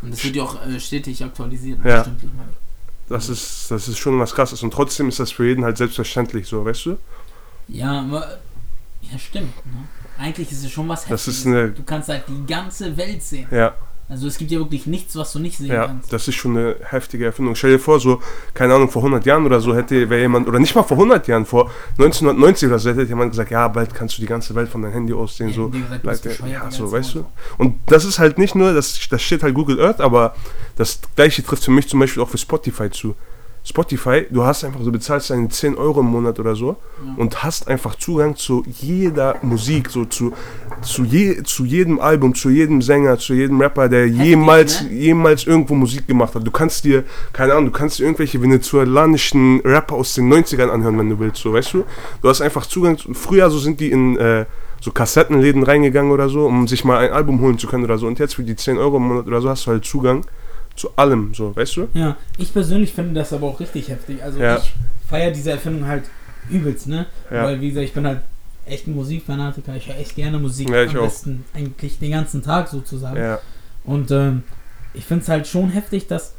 Und 0.02 0.12
das 0.12 0.22
wird 0.24 0.36
ja 0.36 0.42
auch 0.42 0.66
äh, 0.66 0.78
stetig 0.78 1.24
aktualisiert. 1.24 1.78
Ja. 1.84 2.04
Das 3.08 3.28
ist, 3.28 3.70
das 3.70 3.88
ist 3.88 3.98
schon 3.98 4.18
was 4.20 4.34
krasses 4.34 4.62
und 4.62 4.72
trotzdem 4.72 5.08
ist 5.08 5.18
das 5.20 5.32
für 5.32 5.46
jeden 5.46 5.64
halt 5.64 5.78
selbstverständlich 5.78 6.46
so, 6.46 6.64
weißt 6.64 6.86
du? 6.86 6.98
Ja, 7.68 8.02
aber, 8.02 8.38
ja 9.00 9.18
stimmt. 9.18 9.54
Ne? 9.66 9.88
Eigentlich 10.18 10.52
ist 10.52 10.64
es 10.64 10.70
schon 10.70 10.86
was 10.86 11.08
Heftiges. 11.08 11.24
Das 11.24 11.34
ist 11.34 11.46
eine, 11.46 11.70
du 11.70 11.82
kannst 11.82 12.10
halt 12.10 12.24
die 12.28 12.46
ganze 12.46 12.94
Welt 12.96 13.22
sehen. 13.22 13.48
Ja. 13.50 13.74
Also 14.10 14.26
es 14.26 14.38
gibt 14.38 14.50
ja 14.50 14.58
wirklich 14.58 14.86
nichts, 14.86 15.14
was 15.14 15.32
du 15.32 15.38
nicht 15.38 15.56
sehen 15.56 15.68
ja, 15.68 15.86
kannst. 15.86 16.12
das 16.12 16.26
ist 16.26 16.34
schon 16.34 16.56
eine 16.56 16.74
heftige 16.82 17.26
Erfindung. 17.26 17.54
Stell 17.54 17.70
dir 17.70 17.78
vor, 17.78 18.00
so, 18.00 18.20
keine 18.54 18.74
Ahnung, 18.74 18.90
vor 18.90 19.02
100 19.02 19.24
Jahren 19.24 19.46
oder 19.46 19.60
so 19.60 19.72
hätte 19.72 20.10
wäre 20.10 20.22
jemand, 20.22 20.48
oder 20.48 20.58
nicht 20.58 20.74
mal 20.74 20.82
vor 20.82 20.96
100 20.96 21.28
Jahren, 21.28 21.46
vor 21.46 21.70
1990 21.92 22.68
oder 22.68 22.80
so 22.80 22.90
hätte 22.90 23.04
jemand 23.04 23.30
gesagt, 23.30 23.52
ja, 23.52 23.68
bald 23.68 23.94
kannst 23.94 24.18
du 24.18 24.20
die 24.20 24.26
ganze 24.26 24.52
Welt 24.56 24.68
von 24.68 24.82
deinem 24.82 24.94
Handy 24.94 25.12
aus 25.12 25.36
sehen. 25.36 25.50
Ja, 25.50 25.54
so, 25.54 25.68
gesagt, 25.68 26.04
like, 26.04 26.40
ja, 26.50 26.68
so, 26.72 26.90
weißt 26.90 27.14
du. 27.14 27.24
Und 27.56 27.78
das 27.86 28.04
ist 28.04 28.18
halt 28.18 28.36
nicht 28.36 28.56
nur, 28.56 28.74
das, 28.74 28.98
das 29.08 29.22
steht 29.22 29.44
halt 29.44 29.54
Google 29.54 29.80
Earth, 29.80 30.00
aber 30.00 30.34
das 30.74 30.98
gleiche 31.14 31.44
trifft 31.44 31.62
für 31.62 31.70
mich 31.70 31.88
zum 31.88 32.00
Beispiel 32.00 32.20
auch 32.20 32.28
für 32.28 32.38
Spotify 32.38 32.90
zu. 32.90 33.14
Spotify, 33.64 34.26
du 34.30 34.44
hast 34.44 34.64
einfach, 34.64 34.80
du 34.80 34.90
bezahlst 34.90 35.30
deine 35.30 35.48
10 35.48 35.76
Euro 35.76 36.00
im 36.00 36.06
Monat 36.06 36.38
oder 36.40 36.56
so 36.56 36.76
ja. 37.04 37.14
und 37.16 37.42
hast 37.42 37.68
einfach 37.68 37.94
Zugang 37.94 38.34
zu 38.36 38.64
jeder 38.66 39.36
Musik, 39.42 39.90
so 39.90 40.04
zu 40.06 40.32
zu, 40.82 41.04
je, 41.04 41.42
zu 41.42 41.64
jedem 41.64 42.00
Album, 42.00 42.34
zu 42.34 42.50
jedem 42.50 42.82
Sänger, 42.82 43.18
zu 43.18 43.34
jedem 43.34 43.60
Rapper, 43.60 43.88
der 43.88 44.06
Heftig, 44.06 44.24
jemals, 44.24 44.82
ne? 44.82 44.92
jemals 44.92 45.46
irgendwo 45.46 45.74
Musik 45.74 46.06
gemacht 46.06 46.34
hat. 46.34 46.46
Du 46.46 46.50
kannst 46.50 46.84
dir, 46.84 47.04
keine 47.32 47.52
Ahnung, 47.52 47.66
du 47.66 47.72
kannst 47.72 47.98
dir 47.98 48.04
irgendwelche 48.04 48.40
venezolanischen 48.40 49.60
Rapper 49.60 49.96
aus 49.96 50.14
den 50.14 50.32
90ern 50.32 50.68
anhören, 50.68 50.98
wenn 50.98 51.10
du 51.10 51.18
willst, 51.18 51.42
so, 51.42 51.52
weißt 51.52 51.74
du? 51.74 51.84
Du 52.22 52.28
hast 52.28 52.40
einfach 52.40 52.66
Zugang, 52.66 52.98
zu, 52.98 53.12
früher 53.14 53.50
so 53.50 53.58
sind 53.58 53.80
die 53.80 53.90
in 53.90 54.16
äh, 54.16 54.46
so 54.80 54.90
Kassettenläden 54.90 55.62
reingegangen 55.62 56.10
oder 56.10 56.28
so, 56.28 56.46
um 56.46 56.66
sich 56.66 56.84
mal 56.84 56.98
ein 56.98 57.12
Album 57.12 57.40
holen 57.40 57.58
zu 57.58 57.66
können 57.66 57.84
oder 57.84 57.98
so. 57.98 58.06
Und 58.06 58.18
jetzt 58.18 58.34
für 58.34 58.42
die 58.42 58.56
10 58.56 58.78
Euro 58.78 58.96
im 58.96 59.08
Monat 59.08 59.26
oder 59.26 59.40
so 59.40 59.50
hast 59.50 59.66
du 59.66 59.72
halt 59.72 59.84
Zugang 59.84 60.24
zu 60.76 60.90
allem, 60.96 61.34
so, 61.34 61.54
weißt 61.54 61.76
du? 61.76 61.88
Ja, 61.94 62.16
ich 62.38 62.52
persönlich 62.52 62.92
finde 62.92 63.14
das 63.14 63.32
aber 63.32 63.46
auch 63.46 63.60
richtig 63.60 63.88
heftig. 63.88 64.22
Also 64.22 64.40
ja. 64.40 64.58
ich 64.58 64.72
feiere 65.08 65.30
diese 65.30 65.50
Erfindung 65.50 65.86
halt 65.86 66.04
übelst, 66.48 66.86
ne? 66.86 67.06
Ja. 67.30 67.44
Weil, 67.44 67.60
wie 67.60 67.68
gesagt, 67.68 67.86
ich 67.86 67.92
bin 67.92 68.06
halt 68.06 68.20
echt 68.66 68.86
ein 68.86 68.94
Musikfanatiker. 68.94 69.74
Ich 69.76 69.88
höre 69.88 69.98
echt 69.98 70.14
gerne 70.16 70.38
Musik. 70.38 70.70
Ja, 70.70 70.82
ich 70.82 70.92
am 70.92 70.98
auch. 70.98 71.04
besten 71.04 71.44
eigentlich 71.54 71.98
den 71.98 72.12
ganzen 72.12 72.42
Tag 72.42 72.68
sozusagen. 72.68 73.16
Ja. 73.16 73.38
Und 73.84 74.10
ähm, 74.10 74.42
ich 74.94 75.04
finde 75.04 75.22
es 75.22 75.28
halt 75.28 75.46
schon 75.46 75.70
heftig, 75.70 76.06
dass 76.06 76.34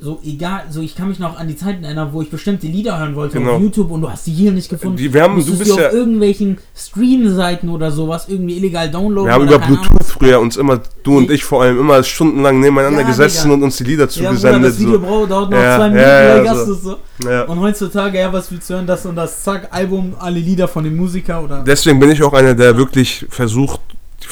so 0.00 0.18
egal, 0.24 0.64
so 0.70 0.80
ich 0.80 0.96
kann 0.96 1.08
mich 1.08 1.18
noch 1.18 1.38
an 1.38 1.46
die 1.46 1.56
Zeiten 1.56 1.84
erinnern, 1.84 2.08
wo 2.12 2.22
ich 2.22 2.30
bestimmte 2.30 2.66
Lieder 2.66 2.98
hören 2.98 3.14
wollte 3.14 3.38
genau. 3.38 3.56
auf 3.56 3.60
YouTube 3.60 3.90
und 3.90 4.00
du 4.00 4.10
hast 4.10 4.26
die 4.26 4.32
hier 4.32 4.50
nicht 4.50 4.70
gefunden. 4.70 4.96
Die, 4.96 5.12
wir 5.12 5.22
haben, 5.22 5.44
du 5.44 5.58
bist 5.58 5.76
ja 5.76 5.88
auf 5.88 5.92
irgendwelchen 5.92 6.58
Stream-Seiten 6.74 7.68
oder 7.68 7.90
sowas 7.90 8.26
irgendwie 8.28 8.56
illegal 8.56 8.90
downloaden. 8.90 9.26
Wir 9.26 9.34
haben 9.34 9.46
über 9.46 9.58
Bluetooth 9.58 9.90
Ahnung. 9.90 10.06
früher 10.06 10.40
uns 10.40 10.56
immer, 10.56 10.80
du 11.02 11.18
und 11.18 11.30
ich 11.30 11.44
vor 11.44 11.62
allem, 11.62 11.78
immer 11.78 12.02
stundenlang 12.02 12.60
nebeneinander 12.60 13.02
ja, 13.02 13.06
gesessen 13.06 13.44
Digga. 13.44 13.54
und 13.54 13.62
uns 13.64 13.76
die 13.76 13.84
Lieder 13.84 14.08
zugesendet. 14.08 14.62
Ja, 14.62 14.68
das 14.68 14.78
Video 14.78 14.92
so. 14.92 15.00
braucht 15.00 15.30
dauert 15.30 15.50
noch 15.50 15.58
ja, 15.58 15.76
zwei 15.76 15.88
Minuten, 15.88 16.08
ja, 16.08 16.44
ja, 16.44 16.54
so. 16.54 16.74
so. 16.74 16.96
Ja. 17.28 17.42
Und 17.42 17.60
heutzutage, 17.60 18.18
ja, 18.18 18.32
was 18.32 18.50
willst 18.50 18.70
du 18.70 18.74
hören, 18.74 18.86
das 18.86 19.04
und 19.04 19.16
das, 19.16 19.44
zack, 19.44 19.68
Album, 19.70 20.14
alle 20.18 20.40
Lieder 20.40 20.66
von 20.66 20.82
dem 20.82 20.96
Musiker 20.96 21.44
oder. 21.44 21.62
Deswegen 21.62 22.00
bin 22.00 22.10
ich 22.10 22.22
auch 22.22 22.32
einer, 22.32 22.54
der 22.54 22.74
wirklich 22.76 23.26
versucht, 23.28 23.80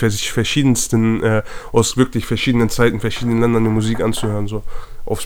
sich 0.06 0.30
verschiedensten, 0.30 1.22
äh, 1.22 1.42
aus 1.72 1.96
wirklich 1.96 2.24
verschiedenen 2.24 2.68
Zeiten, 2.68 3.00
verschiedenen 3.00 3.40
Ländern 3.40 3.64
die 3.64 3.70
Musik 3.70 4.00
anzuhören. 4.00 4.46
So. 4.46 4.62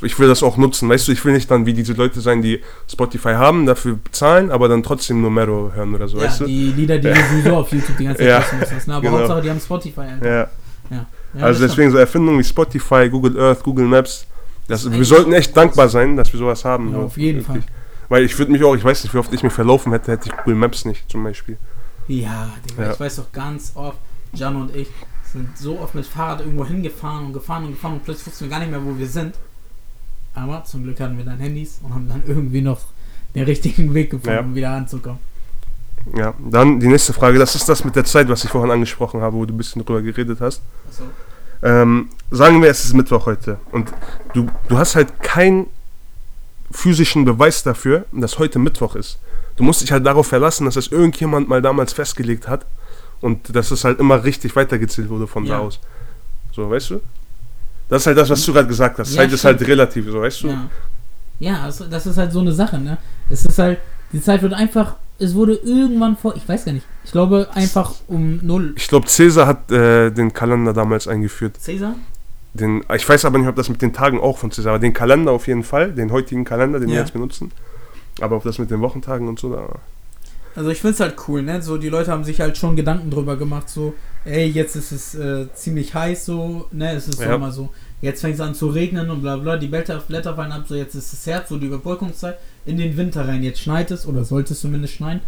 Ich 0.03 0.19
will 0.19 0.29
das 0.29 0.43
auch 0.43 0.57
nutzen, 0.57 0.89
weißt 0.89 1.09
du, 1.09 1.13
ich 1.13 1.25
will 1.25 1.33
nicht 1.33 1.51
dann 1.51 1.67
wie 1.67 1.73
diese 1.73 1.93
Leute 1.95 2.21
sein, 2.21 2.43
die 2.43 2.61
Spotify 2.91 3.33
haben, 3.33 3.67
dafür 3.67 3.97
bezahlen, 3.97 4.51
aber 4.51 4.69
dann 4.69 4.83
trotzdem 4.83 5.21
nur 5.21 5.31
Mero 5.31 5.73
hören 5.75 5.95
oder 5.95 6.09
so, 6.09 6.19
ja, 6.19 6.25
weißt 6.25 6.41
du? 6.41 6.45
die 6.47 6.73
Lieder, 6.73 6.99
die 6.99 7.09
ja. 7.09 7.15
du 7.15 7.21
sowieso 7.21 7.57
auf 7.57 7.73
YouTube 7.73 7.97
die 7.97 8.05
ganze 8.05 8.23
Zeit 8.23 8.29
ja. 8.71 8.77
ne? 8.87 8.95
aber 8.95 9.01
genau. 9.01 9.19
Hauptsache, 9.19 9.43
die 9.43 9.51
haben 9.51 9.61
Spotify. 9.61 10.01
Alter. 10.01 10.27
Ja. 10.27 10.51
ja. 10.91 11.07
ja 11.35 11.45
also 11.45 11.67
deswegen 11.67 11.91
so 11.91 11.99
Erfindungen 11.99 12.39
wie 12.39 12.45
Spotify, 12.45 13.09
Google 13.09 13.41
Earth, 13.41 13.63
Google 13.63 13.87
Maps, 13.87 14.27
das, 14.69 14.91
wir 14.91 15.05
sollten 15.05 15.33
echt 15.33 15.57
dankbar 15.57 15.89
sein, 15.89 16.17
dass 16.17 16.33
wir 16.33 16.39
sowas 16.39 16.65
haben. 16.65 16.93
Ja, 16.93 16.99
auf 17.01 17.17
jeden 17.17 17.41
wirklich. 17.41 17.65
Fall. 17.65 17.75
Weil 18.09 18.25
ich 18.25 18.39
würde 18.39 18.53
mich 18.53 18.63
auch, 18.63 18.75
ich 18.75 18.85
weiß 18.85 19.03
nicht, 19.03 19.13
wie 19.15 19.19
oft 19.19 19.33
ich 19.33 19.43
mich 19.43 19.53
verlaufen 19.53 19.91
hätte, 19.93 20.13
hätte 20.13 20.29
ich 20.29 20.37
Google 20.37 20.55
Maps 20.55 20.85
nicht 20.85 21.11
zum 21.11 21.25
Beispiel. 21.25 21.57
Ja, 22.09 22.51
Digga, 22.69 22.93
ich 22.93 23.01
weiß 23.01 23.17
doch 23.17 23.33
ganz 23.33 23.73
oft, 23.75 23.99
Jan 24.35 24.57
und 24.57 24.77
ich, 24.77 24.89
sind 25.33 25.57
so 25.57 25.79
oft 25.81 25.95
mit 25.95 26.07
Fahrrad 26.07 26.41
irgendwo 26.41 26.67
hingefahren 26.67 27.27
und 27.27 27.33
gefahren 27.33 27.65
und 27.65 27.73
gefahren 27.73 27.95
und 27.95 28.05
plötzlich 28.05 28.27
wussten 28.27 28.45
wir 28.45 28.51
gar 28.51 28.61
nicht 28.61 28.71
mehr, 28.71 28.85
wo 28.85 28.97
wir 28.97 29.07
sind. 29.07 29.35
Aber 30.35 30.65
zum 30.65 30.83
Glück 30.85 30.99
hatten 31.01 31.19
wir 31.19 31.25
dann 31.25 31.39
Handys 31.39 31.81
und 31.83 31.95
haben 31.95 32.09
dann 32.09 32.23
irgendwie 32.27 32.63
noch 32.63 32.81
den 33.35 33.45
richtigen 33.45 33.93
Weg 33.95 34.11
gefunden, 34.11 34.35
ja. 34.35 34.41
um 34.41 34.55
wieder 34.55 34.71
anzukommen. 34.71 35.19
Ja, 36.17 36.35
dann 36.51 36.81
die 36.81 36.89
nächste 36.89 37.13
Frage, 37.13 37.39
das 37.39 37.55
ist 37.55 37.69
das 37.69 37.85
mit 37.85 37.95
der 37.95 38.05
Zeit, 38.05 38.29
was 38.29 38.45
ich 38.45 38.51
vorhin 38.51 38.71
angesprochen 38.71 39.21
habe, 39.21 39.37
wo 39.37 39.45
du 39.45 39.55
ein 39.55 39.57
bisschen 39.57 39.85
drüber 39.85 40.03
geredet 40.03 40.41
hast. 40.41 40.63
So. 40.91 41.05
Ähm, 41.63 42.09
sagen 42.31 42.61
wir, 42.61 42.71
es 42.71 42.85
ist 42.85 42.93
Mittwoch 42.93 43.27
heute 43.27 43.59
und 43.71 43.93
du, 44.35 44.49
du 44.69 44.79
hast 44.79 44.97
halt 44.97 45.23
keinen 45.23 45.67
physischen 46.73 47.25
Beweis 47.25 47.63
dafür, 47.63 48.07
dass 48.11 48.39
heute 48.39 48.59
Mittwoch 48.59 48.97
ist. 48.97 49.19
Du 49.57 49.63
musst 49.63 49.83
dich 49.83 49.93
halt 49.93 50.05
darauf 50.05 50.27
verlassen, 50.27 50.65
dass 50.65 50.77
es 50.77 50.89
irgendjemand 50.89 51.49
mal 51.49 51.63
damals 51.63 51.93
festgelegt 51.93 52.49
hat 52.49 52.67
und 53.21 53.55
dass 53.55 53.71
es 53.71 53.85
halt 53.85 54.01
immer 54.01 54.25
richtig 54.25 54.57
weitergezählt 54.57 55.09
wurde 55.09 55.27
von 55.27 55.45
ja. 55.45 55.59
da 55.59 55.61
aus. 55.61 55.79
So, 56.53 56.69
weißt 56.69 56.91
du? 56.91 57.01
Das 57.93 58.01
ist 58.05 58.07
halt 58.07 58.17
das, 58.17 58.31
was 58.31 58.43
du 58.47 58.55
gerade 58.55 58.69
gesagt 58.69 58.99
hast. 58.99 59.11
Ja, 59.11 59.21
Zeit 59.21 59.33
ist 59.33 59.45
halt 59.45 59.61
relativ, 59.69 60.11
so, 60.11 60.23
weißt 60.23 60.45
du? 60.45 60.49
Ja, 60.49 60.71
ja 61.41 61.63
also 61.65 61.85
das 61.85 62.07
ist 62.07 62.17
halt 62.17 62.33
so 62.33 62.41
eine 62.41 62.51
Sache, 62.51 62.79
ne? 62.79 62.97
Es 63.29 63.45
ist 63.45 63.59
halt, 63.59 63.81
die 64.15 64.23
Zeit 64.23 64.41
wird 64.41 64.55
einfach, 64.55 64.97
es 65.19 65.35
wurde 65.35 65.57
irgendwann 65.57 66.17
vor, 66.17 66.35
ich 66.35 66.49
weiß 66.49 66.65
gar 66.65 66.73
nicht, 66.73 66.87
ich 67.05 67.13
glaube 67.13 67.49
einfach 67.53 67.93
um 68.09 68.41
null. 68.41 68.73
Ich 68.79 68.89
glaube, 68.89 69.09
Cäsar 69.09 69.47
hat 69.47 69.71
äh, 69.71 70.11
den 70.11 70.33
Kalender 70.33 70.73
damals 70.73 71.07
eingeführt. 71.07 71.59
Cäsar? 71.61 71.95
Den, 72.55 72.83
ich 72.95 73.07
weiß 73.07 73.27
aber 73.27 73.37
nicht, 73.37 73.49
ob 73.49 73.57
das 73.57 73.69
mit 73.69 73.83
den 73.83 73.93
Tagen 73.93 74.19
auch 74.19 74.39
von 74.39 74.51
Cäsar, 74.51 74.73
aber 74.73 74.81
den 74.81 74.95
Kalender 74.95 75.33
auf 75.33 75.47
jeden 75.47 75.63
Fall, 75.63 75.93
den 75.93 76.13
heutigen 76.13 76.47
Kalender, 76.47 76.81
den 76.81 76.89
ja. 76.89 76.95
wir 76.95 77.01
jetzt 77.03 77.13
benutzen. 77.13 77.53
Aber 78.23 78.37
ob 78.37 78.45
das 78.45 78.59
mit 78.59 78.71
den 78.71 78.81
Wochentagen 78.81 79.29
und 79.29 79.39
so, 79.39 79.53
da 79.55 79.69
also 80.55 80.71
ich 80.71 80.81
finde 80.81 80.95
es 80.95 81.01
halt 81.01 81.17
cool, 81.29 81.43
ne? 81.43 81.63
So 81.63 81.79
die 81.79 81.89
Leute 81.89 82.11
haben 82.11 82.25
sich 82.25 82.41
halt 82.41 82.57
schon 82.57 82.77
Gedanken 82.77 83.11
drüber 83.11 83.37
gemacht, 83.37 83.69
so, 83.69 83.95
ey, 84.25 84.47
jetzt 84.47 84.77
ist 84.77 84.93
es 84.93 85.15
äh, 85.15 85.47
ziemlich 85.55 85.95
heiß, 85.95 86.27
so, 86.27 86.67
ne? 86.73 86.93
Es 86.93 87.09
ist 87.09 87.21
ja. 87.21 87.33
Sommer 87.33 87.51
so. 87.51 87.71
Jetzt 88.01 88.21
fängt 88.21 88.35
es 88.35 88.41
an 88.41 88.55
zu 88.55 88.69
regnen 88.69 89.11
und 89.11 89.23
bla 89.23 89.37
bla, 89.37 89.57
die 89.57 89.69
Blätter, 89.69 89.99
Blätter 90.07 90.35
fallen 90.35 90.53
ab, 90.53 90.65
so 90.67 90.75
jetzt 90.75 90.95
ist 90.95 91.13
es 91.13 91.27
Herbst, 91.27 91.51
so 91.51 91.59
die 91.59 91.67
Überbrückungszeit, 91.67 92.39
in 92.67 92.77
den 92.77 92.97
Winter 92.97 93.27
rein. 93.27 93.43
Jetzt 93.43 93.61
schneit 93.61 93.91
es, 93.91 94.07
oder 94.07 94.25
sollte 94.25 94.55
es 94.55 94.61
zumindest 94.61 94.95
schneien. 94.95 95.21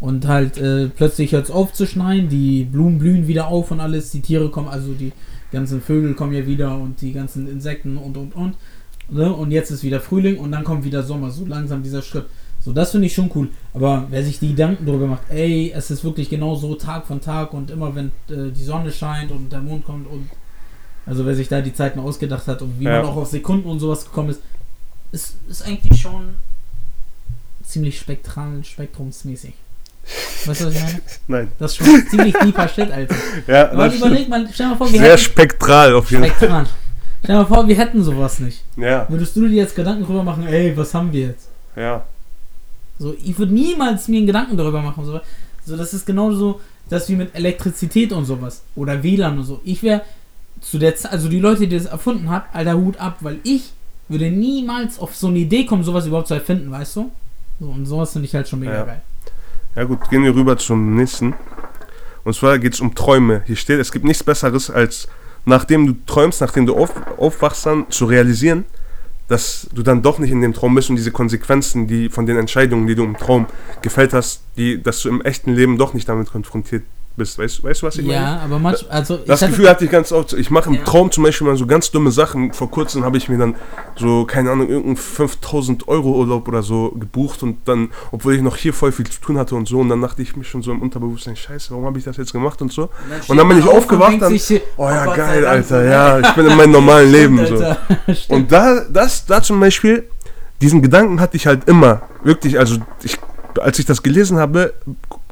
Und 0.00 0.26
halt 0.26 0.56
äh, 0.56 0.88
plötzlich 0.88 1.32
hört 1.32 1.44
es 1.44 1.50
auf 1.50 1.74
zu 1.74 1.86
schneien, 1.86 2.28
die 2.28 2.64
Blumen 2.64 2.98
blühen 2.98 3.26
wieder 3.28 3.48
auf 3.48 3.70
und 3.70 3.80
alles, 3.80 4.10
die 4.10 4.22
Tiere 4.22 4.48
kommen, 4.48 4.68
also 4.68 4.94
die 4.94 5.12
ganzen 5.52 5.82
Vögel 5.82 6.14
kommen 6.14 6.32
ja 6.32 6.46
wieder 6.46 6.74
und 6.78 7.02
die 7.02 7.12
ganzen 7.12 7.48
Insekten 7.48 7.98
und 7.98 8.16
und 8.16 8.34
und. 8.34 8.54
Ne? 9.10 9.30
Und 9.32 9.50
jetzt 9.50 9.70
ist 9.70 9.82
wieder 9.82 10.00
Frühling 10.00 10.38
und 10.38 10.52
dann 10.52 10.64
kommt 10.64 10.84
wieder 10.84 11.02
Sommer, 11.02 11.30
so 11.30 11.44
langsam 11.44 11.82
dieser 11.82 12.00
Schritt. 12.00 12.26
So, 12.62 12.72
das 12.72 12.90
finde 12.90 13.06
ich 13.06 13.14
schon 13.14 13.30
cool. 13.34 13.48
Aber 13.72 14.06
wer 14.10 14.22
sich 14.22 14.38
die 14.38 14.48
Gedanken 14.48 14.84
darüber 14.84 15.06
macht, 15.06 15.30
ey, 15.30 15.72
es 15.74 15.90
ist 15.90 16.04
wirklich 16.04 16.28
genau 16.28 16.54
so 16.54 16.74
Tag 16.74 17.06
von 17.06 17.20
Tag 17.20 17.54
und 17.54 17.70
immer 17.70 17.94
wenn 17.94 18.08
äh, 18.28 18.50
die 18.52 18.64
Sonne 18.64 18.92
scheint 18.92 19.30
und 19.30 19.50
der 19.50 19.60
Mond 19.60 19.84
kommt 19.86 20.06
und 20.06 20.28
also 21.06 21.24
wer 21.24 21.34
sich 21.34 21.48
da 21.48 21.62
die 21.62 21.72
Zeiten 21.72 21.98
ausgedacht 21.98 22.46
hat 22.46 22.60
und 22.60 22.78
wie 22.78 22.84
ja. 22.84 23.00
man 23.00 23.10
auch 23.10 23.16
auf 23.16 23.28
Sekunden 23.28 23.68
und 23.68 23.80
sowas 23.80 24.04
gekommen 24.04 24.30
ist, 24.30 24.42
ist, 25.12 25.36
ist 25.48 25.66
eigentlich 25.66 26.00
schon 26.00 26.34
ziemlich 27.64 27.98
spektral, 27.98 28.62
spektrumsmäßig. 28.62 29.54
Weißt 30.46 30.60
du, 30.60 30.66
was 30.66 30.74
ich 30.74 30.82
meine? 30.82 31.00
Nein. 31.28 31.52
Das 31.58 31.72
ist 31.72 31.76
schon 31.78 32.06
ziemlich 32.08 32.34
deeper 32.36 32.68
Shit, 32.68 32.90
Alter. 32.90 33.14
Ja, 33.46 33.70
Aber 33.70 33.92
überleg 33.92 34.28
mal, 34.28 34.46
stell 34.52 34.68
mal 34.68 34.76
vor, 34.76 34.92
wir 34.92 34.98
Sehr 34.98 35.12
hätten, 35.12 35.22
spektral 35.22 35.94
auf 35.94 36.10
jeden 36.10 36.26
Fall. 36.26 36.66
Stell 37.22 37.36
mal 37.36 37.46
vor, 37.46 37.66
wir 37.66 37.76
hätten 37.76 38.02
sowas 38.02 38.38
nicht. 38.38 38.64
Ja. 38.76 39.06
Würdest 39.08 39.36
du 39.36 39.46
dir 39.46 39.56
jetzt 39.56 39.74
Gedanken 39.74 40.04
drüber 40.04 40.22
machen, 40.22 40.46
ey, 40.46 40.76
was 40.76 40.92
haben 40.94 41.12
wir 41.12 41.28
jetzt? 41.28 41.48
Ja. 41.76 42.04
So, 43.00 43.16
ich 43.24 43.38
würde 43.38 43.54
niemals 43.54 44.08
mir 44.08 44.18
einen 44.18 44.26
Gedanken 44.26 44.58
darüber 44.58 44.82
machen. 44.82 45.04
So, 45.06 45.20
so 45.64 45.76
das 45.76 45.94
ist 45.94 46.04
genauso 46.04 46.60
das 46.90 47.08
wie 47.08 47.16
mit 47.16 47.34
Elektrizität 47.34 48.12
und 48.12 48.26
sowas. 48.26 48.62
Oder 48.76 49.02
WLAN 49.02 49.38
und 49.38 49.44
so. 49.44 49.60
Ich 49.64 49.82
wäre 49.82 50.02
zu 50.60 50.78
der 50.78 50.94
Zeit, 50.96 51.12
also 51.12 51.28
die 51.28 51.40
Leute, 51.40 51.66
die 51.66 51.76
das 51.76 51.86
erfunden 51.86 52.28
haben, 52.28 52.44
alter 52.52 52.74
Hut 52.74 52.98
ab, 52.98 53.16
weil 53.20 53.38
ich 53.42 53.72
würde 54.08 54.30
niemals 54.30 54.98
auf 54.98 55.16
so 55.16 55.28
eine 55.28 55.38
Idee 55.38 55.64
kommen, 55.64 55.82
sowas 55.82 56.06
überhaupt 56.06 56.28
zu 56.28 56.34
erfinden, 56.34 56.70
weißt 56.70 56.96
du? 56.96 57.10
So, 57.58 57.66
und 57.68 57.86
sowas 57.86 58.12
finde 58.12 58.26
ich 58.26 58.34
halt 58.34 58.48
schon 58.48 58.60
mega 58.60 58.74
ja. 58.74 58.84
geil. 58.84 59.02
Ja 59.76 59.84
gut, 59.84 60.10
gehen 60.10 60.22
wir 60.22 60.34
rüber 60.34 60.58
zum 60.58 60.96
nächsten. 60.96 61.34
Und 62.24 62.34
zwar 62.34 62.58
geht 62.58 62.74
es 62.74 62.80
um 62.80 62.94
Träume. 62.94 63.42
Hier 63.46 63.56
steht, 63.56 63.80
es 63.80 63.92
gibt 63.92 64.04
nichts 64.04 64.22
Besseres, 64.22 64.68
als 64.68 65.08
nachdem 65.46 65.86
du 65.86 65.94
träumst, 66.04 66.42
nachdem 66.42 66.66
du 66.66 66.76
auf, 66.76 66.92
aufwachst, 67.18 67.64
dann 67.64 67.88
zu 67.88 68.04
realisieren, 68.04 68.66
dass 69.30 69.68
du 69.72 69.84
dann 69.84 70.02
doch 70.02 70.18
nicht 70.18 70.32
in 70.32 70.40
dem 70.40 70.52
Traum 70.52 70.74
bist 70.74 70.90
und 70.90 70.96
diese 70.96 71.12
Konsequenzen, 71.12 71.86
die 71.86 72.08
von 72.08 72.26
den 72.26 72.36
Entscheidungen, 72.36 72.88
die 72.88 72.96
du 72.96 73.04
im 73.04 73.16
Traum 73.16 73.46
gefällt 73.80 74.12
hast, 74.12 74.42
die, 74.56 74.82
dass 74.82 75.02
du 75.02 75.08
im 75.08 75.22
echten 75.22 75.54
Leben 75.54 75.78
doch 75.78 75.94
nicht 75.94 76.08
damit 76.08 76.32
konfrontiert 76.32 76.82
bist. 77.16 77.38
Weißt, 77.38 77.62
weißt 77.62 77.82
du, 77.82 77.86
was 77.86 77.96
ich 77.96 78.06
ja, 78.06 78.20
meine? 78.20 78.36
Ja, 78.36 78.42
aber 78.44 78.58
manchmal, 78.58 78.90
also. 78.90 79.16
Das 79.18 79.40
Gefühl 79.40 79.68
hatte 79.68 79.84
ich 79.84 79.90
ganz 79.90 80.12
oft. 80.12 80.32
Ich 80.32 80.50
mache 80.50 80.68
im 80.70 80.76
ja. 80.76 80.84
Traum 80.84 81.10
zum 81.10 81.24
Beispiel 81.24 81.46
mal 81.46 81.56
so 81.56 81.66
ganz 81.66 81.90
dumme 81.90 82.10
Sachen. 82.10 82.52
Vor 82.52 82.70
kurzem 82.70 83.04
habe 83.04 83.16
ich 83.16 83.28
mir 83.28 83.38
dann 83.38 83.54
so, 83.96 84.24
keine 84.24 84.50
Ahnung, 84.50 84.68
irgendeinen 84.68 84.96
5000 84.96 85.88
Euro 85.88 86.12
Urlaub 86.18 86.48
oder 86.48 86.62
so 86.62 86.90
gebucht 86.90 87.42
und 87.42 87.68
dann, 87.68 87.90
obwohl 88.10 88.34
ich 88.34 88.42
noch 88.42 88.56
hier 88.56 88.72
voll 88.72 88.92
viel 88.92 89.06
zu 89.08 89.20
tun 89.20 89.38
hatte 89.38 89.54
und 89.54 89.68
so, 89.68 89.80
und 89.80 89.88
dann 89.88 90.00
dachte 90.00 90.22
ich 90.22 90.36
mir 90.36 90.44
schon 90.44 90.62
so 90.62 90.72
im 90.72 90.82
Unterbewusstsein, 90.82 91.36
Scheiße, 91.36 91.70
warum 91.70 91.84
habe 91.84 91.98
ich 91.98 92.04
das 92.04 92.16
jetzt 92.16 92.32
gemacht 92.32 92.60
und 92.62 92.72
so. 92.72 92.82
Und 92.82 92.90
dann, 93.10 93.20
und 93.28 93.36
dann 93.36 93.48
bin 93.48 93.58
ich 93.58 93.68
aufgewacht, 93.68 94.20
dann, 94.20 94.32
oh 94.76 94.88
ja, 94.88 95.06
oh 95.06 95.16
geil, 95.16 95.44
Alter, 95.44 95.84
ja, 95.84 96.20
ich 96.20 96.30
bin 96.30 96.46
in 96.46 96.56
meinem 96.56 96.72
normalen 96.72 97.10
Leben 97.12 97.46
so. 97.46 97.74
Und 98.34 98.50
da, 98.50 98.84
das, 98.90 99.26
da 99.26 99.42
zum 99.42 99.60
Beispiel, 99.60 100.08
diesen 100.60 100.82
Gedanken 100.82 101.20
hatte 101.20 101.36
ich 101.36 101.46
halt 101.46 101.68
immer, 101.68 102.02
wirklich, 102.22 102.58
also 102.58 102.76
ich 103.02 103.18
als 103.58 103.78
ich 103.78 103.86
das 103.86 104.02
gelesen 104.02 104.38
habe, 104.38 104.74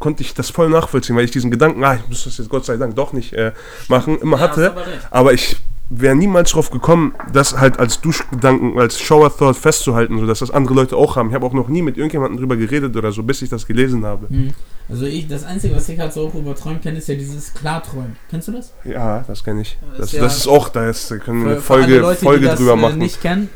konnte 0.00 0.22
ich 0.22 0.34
das 0.34 0.50
voll 0.50 0.68
nachvollziehen, 0.68 1.16
weil 1.16 1.24
ich 1.24 1.30
diesen 1.30 1.50
Gedanken, 1.50 1.82
ah, 1.84 1.94
ich 1.94 2.08
muss 2.08 2.24
das 2.24 2.38
jetzt 2.38 2.48
Gott 2.48 2.64
sei 2.64 2.76
Dank 2.76 2.94
doch 2.96 3.12
nicht 3.12 3.32
äh, 3.32 3.52
machen, 3.88 4.18
immer 4.18 4.36
ja, 4.38 4.42
hatte. 4.42 4.70
Aber, 4.70 4.84
aber 5.10 5.32
ich 5.32 5.56
wäre 5.90 6.14
niemals 6.14 6.50
drauf 6.50 6.70
gekommen, 6.70 7.14
das 7.32 7.56
halt 7.58 7.78
als 7.78 8.00
Duschgedanken, 8.00 8.78
als 8.78 9.00
Shower 9.00 9.34
Thought 9.34 9.56
festzuhalten, 9.56 10.18
sodass 10.18 10.40
das 10.40 10.50
andere 10.50 10.74
Leute 10.74 10.96
auch 10.96 11.16
haben. 11.16 11.30
Ich 11.30 11.34
habe 11.34 11.46
auch 11.46 11.54
noch 11.54 11.68
nie 11.68 11.82
mit 11.82 11.96
irgendjemandem 11.96 12.38
drüber 12.38 12.56
geredet 12.56 12.94
oder 12.96 13.10
so, 13.10 13.22
bis 13.22 13.40
ich 13.42 13.48
das 13.48 13.66
gelesen 13.66 14.04
habe. 14.04 14.28
Hm. 14.28 14.52
Also 14.88 15.06
ich, 15.06 15.26
das 15.28 15.44
Einzige, 15.44 15.76
was 15.76 15.88
ich 15.88 15.98
halt 15.98 16.12
so 16.12 16.28
auch 16.28 16.34
überträumen 16.34 16.80
kenne, 16.80 16.98
ist 16.98 17.08
ja 17.08 17.14
dieses 17.14 17.54
Klarträumen. 17.54 18.16
Kennst 18.30 18.48
du 18.48 18.52
das? 18.52 18.74
Ja, 18.84 19.24
das 19.26 19.42
kenne 19.44 19.62
ich. 19.62 19.78
Das, 19.90 19.98
das, 19.98 20.12
ja 20.12 20.22
das, 20.22 20.36
ist 20.38 20.48
auch, 20.48 20.68
da, 20.68 20.88
ist, 20.88 21.08
können 21.20 21.44
wir 21.44 21.52
eine 21.52 21.60
Folge, 21.60 21.98
Leute, 21.98 22.20
Folge 22.22 22.40
die 22.40 22.46
das, 22.46 22.58
drüber 22.58 22.72
äh, 22.74 22.76
machen. 22.76 22.98
nicht 22.98 23.20
kennen, 23.20 23.48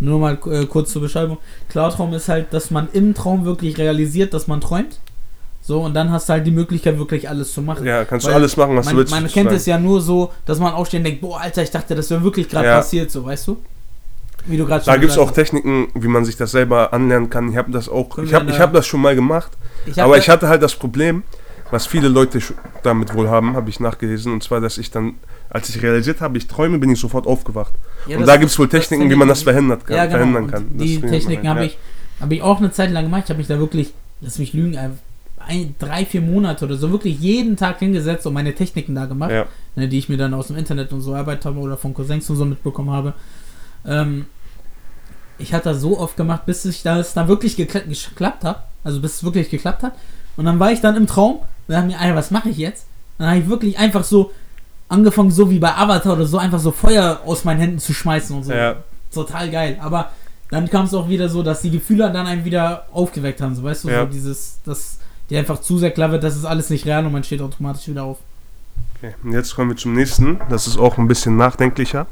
nur 0.00 0.18
mal 0.18 0.38
äh, 0.46 0.66
kurz 0.66 0.92
zur 0.92 1.02
Beschreibung. 1.02 1.38
Klartraum 1.68 2.12
ist 2.12 2.28
halt, 2.28 2.52
dass 2.52 2.70
man 2.70 2.88
im 2.92 3.14
Traum 3.14 3.44
wirklich 3.44 3.78
realisiert, 3.78 4.34
dass 4.34 4.46
man 4.46 4.60
träumt. 4.60 5.00
So, 5.68 5.82
und 5.82 5.92
dann 5.92 6.10
hast 6.10 6.30
du 6.30 6.32
halt 6.32 6.46
die 6.46 6.50
Möglichkeit, 6.50 6.96
wirklich 6.96 7.28
alles 7.28 7.52
zu 7.52 7.60
machen. 7.60 7.84
Ja, 7.84 8.06
kannst 8.06 8.24
Weil 8.24 8.32
du 8.32 8.36
alles 8.36 8.56
machen, 8.56 8.74
was 8.74 8.86
man, 8.86 8.94
du 8.94 9.00
willst. 9.00 9.12
Man 9.12 9.28
kennt 9.28 9.52
es 9.52 9.66
ja 9.66 9.78
nur 9.78 10.00
so, 10.00 10.32
dass 10.46 10.58
man 10.58 10.72
aufstehen 10.72 11.04
denkt, 11.04 11.20
boah, 11.20 11.42
Alter, 11.42 11.62
ich 11.62 11.70
dachte, 11.70 11.94
das 11.94 12.08
wäre 12.08 12.22
wirklich 12.22 12.48
gerade 12.48 12.68
ja. 12.68 12.76
passiert, 12.78 13.10
so, 13.10 13.26
weißt 13.26 13.48
du? 13.48 13.58
Wie 14.46 14.56
du 14.56 14.64
gerade 14.64 14.82
schon 14.82 14.94
Da 14.94 14.98
gibt 14.98 15.12
es 15.12 15.18
auch 15.18 15.30
Techniken, 15.30 15.88
wie 15.92 16.08
man 16.08 16.24
sich 16.24 16.38
das 16.38 16.52
selber 16.52 16.94
anlernen 16.94 17.28
kann. 17.28 17.50
Ich 17.50 17.58
habe 17.58 17.70
das 17.70 17.90
auch, 17.90 18.08
Können 18.08 18.28
ich 18.28 18.32
habe 18.32 18.58
hab 18.58 18.72
das 18.72 18.86
schon 18.86 19.02
mal 19.02 19.14
gemacht. 19.14 19.50
Ich 19.84 20.00
aber 20.00 20.16
ich 20.16 20.30
hatte 20.30 20.48
halt 20.48 20.62
das 20.62 20.74
Problem, 20.74 21.22
was 21.70 21.86
viele 21.86 22.08
Leute 22.08 22.40
damit 22.82 23.12
wohl 23.12 23.28
haben, 23.28 23.54
habe 23.54 23.68
ich 23.68 23.78
nachgelesen, 23.78 24.32
und 24.32 24.42
zwar, 24.42 24.62
dass 24.62 24.78
ich 24.78 24.90
dann, 24.90 25.16
als 25.50 25.68
ich 25.68 25.82
realisiert 25.82 26.22
habe, 26.22 26.38
ich 26.38 26.46
träume, 26.46 26.78
bin 26.78 26.88
ich 26.88 26.98
sofort 26.98 27.26
aufgewacht. 27.26 27.74
Ja, 28.06 28.16
und 28.16 28.26
da 28.26 28.38
gibt 28.38 28.50
es 28.50 28.58
wohl 28.58 28.70
Techniken, 28.70 29.10
wie 29.10 29.16
man 29.16 29.28
das 29.28 29.42
verhindert 29.42 29.84
kann, 29.84 29.98
ja, 29.98 30.06
genau. 30.06 30.16
verhindern 30.16 30.50
kann. 30.50 30.78
Die 30.78 30.98
Techniken 30.98 31.46
habe 31.46 31.60
ja. 31.60 31.66
ich, 31.66 31.78
hab 32.22 32.32
ich 32.32 32.40
auch 32.40 32.56
eine 32.56 32.72
Zeit 32.72 32.90
lang 32.90 33.04
gemacht. 33.04 33.24
Ich 33.24 33.28
habe 33.28 33.38
mich 33.38 33.48
da 33.48 33.58
wirklich, 33.58 33.92
lass 34.22 34.38
mich 34.38 34.54
lügen, 34.54 34.78
ein, 35.48 35.74
drei, 35.78 36.04
vier 36.04 36.20
Monate 36.20 36.64
oder 36.64 36.76
so 36.76 36.90
wirklich 36.90 37.18
jeden 37.18 37.56
Tag 37.56 37.78
hingesetzt 37.80 38.26
und 38.26 38.34
meine 38.34 38.54
Techniken 38.54 38.94
da 38.94 39.06
gemacht, 39.06 39.30
ja. 39.30 39.46
ne, 39.74 39.88
die 39.88 39.98
ich 39.98 40.08
mir 40.08 40.16
dann 40.16 40.34
aus 40.34 40.48
dem 40.48 40.56
Internet 40.56 40.92
und 40.92 41.00
so 41.00 41.14
arbeitet 41.14 41.46
habe 41.46 41.58
oder 41.58 41.76
von 41.76 41.94
Cousins 41.94 42.28
und 42.30 42.36
so 42.36 42.44
mitbekommen 42.44 42.90
habe. 42.90 43.14
Ähm, 43.86 44.26
ich 45.38 45.54
hatte 45.54 45.70
das 45.70 45.80
so 45.80 45.98
oft 45.98 46.16
gemacht, 46.16 46.46
bis 46.46 46.64
ich 46.64 46.82
das 46.82 47.14
dann 47.14 47.28
wirklich 47.28 47.56
geklappt 47.56 48.44
hat. 48.44 48.64
Also 48.84 49.00
bis 49.00 49.16
es 49.16 49.24
wirklich 49.24 49.50
geklappt 49.50 49.82
hat. 49.82 49.92
Und 50.36 50.44
dann 50.44 50.58
war 50.60 50.70
ich 50.72 50.80
dann 50.80 50.96
im 50.96 51.06
Traum 51.06 51.38
und 51.38 51.74
dachte 51.74 51.86
mir, 51.86 51.98
Alter, 51.98 52.16
was 52.16 52.30
mache 52.30 52.48
ich 52.48 52.58
jetzt? 52.58 52.86
dann 53.18 53.28
habe 53.30 53.40
ich 53.40 53.48
wirklich 53.48 53.78
einfach 53.78 54.04
so 54.04 54.32
angefangen, 54.88 55.30
so 55.30 55.50
wie 55.50 55.58
bei 55.58 55.74
Avatar 55.74 56.14
oder 56.14 56.24
so, 56.24 56.38
einfach 56.38 56.60
so 56.60 56.70
Feuer 56.70 57.20
aus 57.26 57.44
meinen 57.44 57.58
Händen 57.58 57.78
zu 57.78 57.92
schmeißen 57.92 58.34
und 58.34 58.44
so. 58.44 58.52
Ja. 58.52 58.76
Total 59.12 59.50
geil. 59.50 59.76
Aber 59.80 60.12
dann 60.50 60.70
kam 60.70 60.86
es 60.86 60.94
auch 60.94 61.08
wieder 61.08 61.28
so, 61.28 61.42
dass 61.42 61.60
die 61.60 61.70
Gefühle 61.70 62.10
dann 62.10 62.26
einen 62.26 62.44
wieder 62.44 62.86
aufgeweckt 62.92 63.40
haben. 63.40 63.54
So, 63.54 63.64
weißt 63.64 63.84
du, 63.84 63.88
ja. 63.90 64.00
so 64.00 64.06
dieses, 64.06 64.60
das 64.64 64.98
die 65.30 65.36
einfach 65.36 65.60
zu 65.60 65.78
sehr 65.78 65.90
klar 65.90 66.10
wird, 66.10 66.24
das 66.24 66.36
ist 66.36 66.44
alles 66.44 66.70
nicht 66.70 66.86
real 66.86 67.04
und 67.06 67.12
man 67.12 67.24
steht 67.24 67.40
automatisch 67.40 67.88
wieder 67.88 68.04
auf. 68.04 68.18
Okay, 68.96 69.14
und 69.22 69.32
jetzt 69.32 69.54
kommen 69.54 69.70
wir 69.70 69.76
zum 69.76 69.94
nächsten. 69.94 70.40
Das 70.48 70.66
ist 70.66 70.76
auch 70.76 70.98
ein 70.98 71.06
bisschen 71.06 71.36
nachdenklicher. 71.36 72.06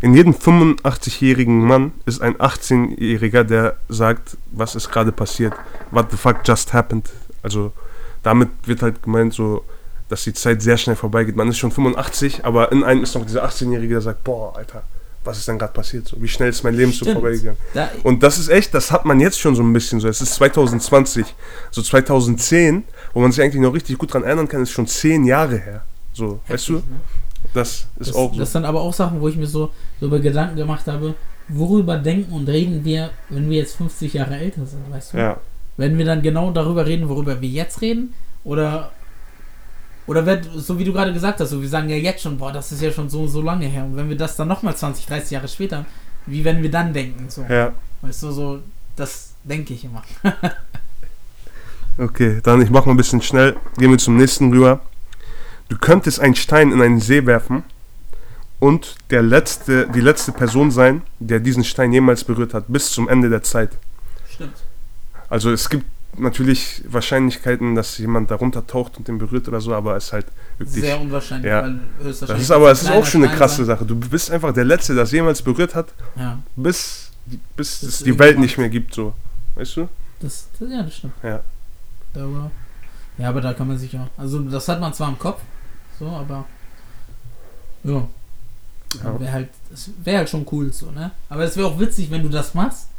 In 0.00 0.14
jedem 0.14 0.32
85-jährigen 0.32 1.66
Mann 1.66 1.92
ist 2.06 2.22
ein 2.22 2.36
18-Jähriger, 2.36 3.44
der 3.44 3.76
sagt, 3.90 4.38
was 4.50 4.74
ist 4.74 4.90
gerade 4.90 5.12
passiert. 5.12 5.52
What 5.90 6.10
the 6.10 6.16
fuck 6.16 6.38
just 6.44 6.72
happened. 6.72 7.10
Also 7.42 7.72
damit 8.22 8.48
wird 8.64 8.80
halt 8.80 9.02
gemeint 9.02 9.34
so, 9.34 9.64
dass 10.08 10.24
die 10.24 10.32
Zeit 10.32 10.62
sehr 10.62 10.78
schnell 10.78 10.96
vorbeigeht. 10.96 11.36
Man 11.36 11.48
ist 11.48 11.58
schon 11.58 11.72
85, 11.72 12.44
aber 12.44 12.72
in 12.72 12.84
einem 12.84 13.02
ist 13.02 13.14
noch 13.14 13.26
dieser 13.26 13.44
18-Jährige, 13.44 13.94
der 13.94 14.00
sagt, 14.00 14.24
boah, 14.24 14.56
Alter, 14.56 14.82
was 15.24 15.38
ist 15.38 15.48
denn 15.48 15.58
gerade 15.58 15.72
passiert? 15.72 16.08
So, 16.08 16.20
wie 16.20 16.28
schnell 16.28 16.48
ist 16.48 16.62
mein 16.62 16.74
Leben 16.74 16.92
Stimmt. 16.92 17.08
so 17.08 17.12
vorbeigegangen? 17.14 17.58
Da 17.74 17.90
und 18.02 18.22
das 18.22 18.38
ist 18.38 18.48
echt, 18.48 18.72
das 18.74 18.90
hat 18.90 19.04
man 19.04 19.20
jetzt 19.20 19.38
schon 19.38 19.54
so 19.54 19.62
ein 19.62 19.72
bisschen 19.72 20.00
so. 20.00 20.08
Es 20.08 20.20
ist 20.20 20.34
2020, 20.34 21.26
so 21.70 21.82
2010, 21.82 22.84
wo 23.12 23.20
man 23.20 23.32
sich 23.32 23.42
eigentlich 23.42 23.60
noch 23.60 23.74
richtig 23.74 23.98
gut 23.98 24.12
dran 24.12 24.24
erinnern 24.24 24.48
kann, 24.48 24.62
ist 24.62 24.70
schon 24.70 24.86
zehn 24.86 25.24
Jahre 25.24 25.58
her. 25.58 25.82
So, 26.12 26.40
Heftig, 26.44 26.54
weißt 26.54 26.68
du? 26.68 26.72
Ne? 26.74 26.82
Das 27.54 27.86
ist 27.98 28.10
das, 28.10 28.14
auch 28.14 28.32
so. 28.32 28.38
Das 28.38 28.52
sind 28.52 28.64
aber 28.64 28.80
auch 28.80 28.94
Sachen, 28.94 29.20
wo 29.20 29.28
ich 29.28 29.36
mir 29.36 29.46
so, 29.46 29.70
so 29.98 30.06
über 30.06 30.20
Gedanken 30.20 30.56
gemacht 30.56 30.86
habe, 30.86 31.14
worüber 31.48 31.98
denken 31.98 32.32
und 32.32 32.48
reden 32.48 32.84
wir, 32.84 33.10
wenn 33.28 33.50
wir 33.50 33.58
jetzt 33.58 33.76
50 33.76 34.14
Jahre 34.14 34.36
älter 34.36 34.64
sind, 34.66 34.90
weißt 34.90 35.14
du? 35.14 35.18
Ja. 35.18 35.36
Wenn 35.76 35.98
wir 35.98 36.04
dann 36.04 36.22
genau 36.22 36.50
darüber 36.50 36.86
reden, 36.86 37.08
worüber 37.08 37.40
wir 37.40 37.48
jetzt 37.48 37.80
reden, 37.80 38.14
oder 38.44 38.90
oder 40.06 40.26
wird, 40.26 40.48
so 40.56 40.78
wie 40.78 40.84
du 40.84 40.92
gerade 40.92 41.12
gesagt 41.12 41.40
hast, 41.40 41.50
so 41.50 41.60
wir 41.60 41.68
sagen 41.68 41.88
ja 41.88 41.96
jetzt 41.96 42.22
schon, 42.22 42.38
boah, 42.38 42.52
das 42.52 42.72
ist 42.72 42.82
ja 42.82 42.90
schon 42.90 43.08
so 43.08 43.26
so 43.26 43.40
lange 43.42 43.66
her. 43.66 43.84
Und 43.84 43.96
wenn 43.96 44.08
wir 44.08 44.16
das 44.16 44.36
dann 44.36 44.48
nochmal 44.48 44.76
20, 44.76 45.06
30 45.06 45.30
Jahre 45.30 45.48
später, 45.48 45.86
wie 46.26 46.44
werden 46.44 46.62
wir 46.62 46.70
dann 46.70 46.92
denken? 46.92 47.28
So. 47.28 47.44
Ja. 47.48 47.72
Weißt 48.02 48.22
du, 48.22 48.30
so, 48.30 48.60
das 48.96 49.34
denke 49.44 49.74
ich 49.74 49.84
immer. 49.84 50.02
okay, 51.98 52.40
dann 52.42 52.62
ich 52.62 52.70
mach 52.70 52.86
mal 52.86 52.92
ein 52.92 52.96
bisschen 52.96 53.22
schnell. 53.22 53.56
Gehen 53.78 53.90
wir 53.90 53.98
zum 53.98 54.16
nächsten 54.16 54.52
rüber. 54.52 54.80
Du 55.68 55.78
könntest 55.78 56.20
einen 56.20 56.34
Stein 56.34 56.72
in 56.72 56.82
einen 56.82 57.00
See 57.00 57.24
werfen 57.26 57.62
und 58.58 58.96
der 59.10 59.22
letzte, 59.22 59.88
die 59.88 60.00
letzte 60.00 60.32
Person 60.32 60.70
sein, 60.70 61.02
der 61.18 61.40
diesen 61.40 61.64
Stein 61.64 61.92
jemals 61.92 62.24
berührt 62.24 62.54
hat, 62.54 62.64
bis 62.68 62.90
zum 62.90 63.08
Ende 63.08 63.30
der 63.30 63.42
Zeit. 63.42 63.70
Stimmt. 64.28 64.56
Also 65.28 65.52
es 65.52 65.70
gibt 65.70 65.86
natürlich 66.18 66.82
Wahrscheinlichkeiten, 66.88 67.74
dass 67.74 67.98
jemand 67.98 68.30
darunter 68.30 68.66
taucht 68.66 68.96
und 68.98 69.08
den 69.08 69.18
berührt 69.18 69.48
oder 69.48 69.60
so, 69.60 69.74
aber 69.74 69.96
es 69.96 70.06
ist 70.06 70.12
halt 70.12 70.26
wirklich. 70.58 70.82
Sehr 70.82 71.00
unwahrscheinlich. 71.00 71.50
Ja. 71.50 71.68
das 72.02 72.22
ist 72.22 72.50
aber 72.50 72.70
es 72.70 72.82
ist 72.82 72.90
auch 72.90 73.06
schon 73.06 73.24
eine 73.24 73.34
krasse 73.34 73.64
Sache. 73.64 73.84
Du 73.84 73.96
bist 73.96 74.30
einfach 74.30 74.52
der 74.52 74.64
Letzte, 74.64 74.94
der 74.94 75.04
es 75.04 75.12
jemals 75.12 75.42
berührt 75.42 75.74
hat, 75.74 75.92
ja. 76.16 76.38
bis, 76.56 77.10
bis 77.56 77.82
es 77.82 77.98
die 78.02 78.18
Welt 78.18 78.38
nicht 78.38 78.58
mehr 78.58 78.68
gibt, 78.68 78.94
so. 78.94 79.14
Weißt 79.54 79.76
du? 79.76 79.88
Das, 80.20 80.48
das 80.58 80.70
ja, 80.70 80.82
das 80.82 80.96
stimmt. 80.96 81.14
Ja. 81.22 81.40
Darüber. 82.12 82.50
Ja, 83.18 83.28
aber 83.28 83.40
da 83.40 83.52
kann 83.52 83.68
man 83.68 83.78
sich 83.78 83.92
ja. 83.92 84.08
Also, 84.16 84.40
das 84.40 84.68
hat 84.68 84.80
man 84.80 84.92
zwar 84.92 85.08
im 85.08 85.18
Kopf, 85.18 85.40
so, 85.98 86.06
aber. 86.06 86.44
Ja. 87.84 88.06
ja. 89.02 89.20
Wäre 89.20 89.32
halt, 89.32 89.48
wäre 90.04 90.18
halt 90.18 90.28
schon 90.28 90.46
cool, 90.52 90.72
so, 90.72 90.90
ne? 90.90 91.10
Aber 91.28 91.44
es 91.44 91.56
wäre 91.56 91.66
auch 91.66 91.78
witzig, 91.78 92.10
wenn 92.10 92.22
du 92.22 92.28
das 92.28 92.54
machst 92.54 92.89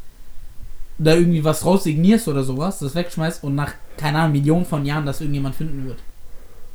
da 1.04 1.16
irgendwie 1.16 1.44
was 1.44 1.66
raussignierst 1.66 2.28
oder 2.28 2.44
sowas, 2.44 2.80
das 2.80 2.96
wegschmeißt 2.96 3.44
und 3.44 3.56
nach, 3.56 3.74
keine 3.98 4.20
Ahnung, 4.20 4.34
Millionen 4.34 4.66
von 4.66 4.86
Jahren 4.86 5.06
das 5.06 5.22
irgendjemand 5.22 5.56
finden 5.56 5.86
wird. 5.86 6.00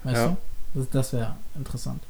Weißt 0.05 0.17
ja. 0.17 0.27
du? 0.29 0.37
Das, 0.75 0.91
das 0.91 1.13
wäre 1.13 1.37
interessant. 1.55 2.03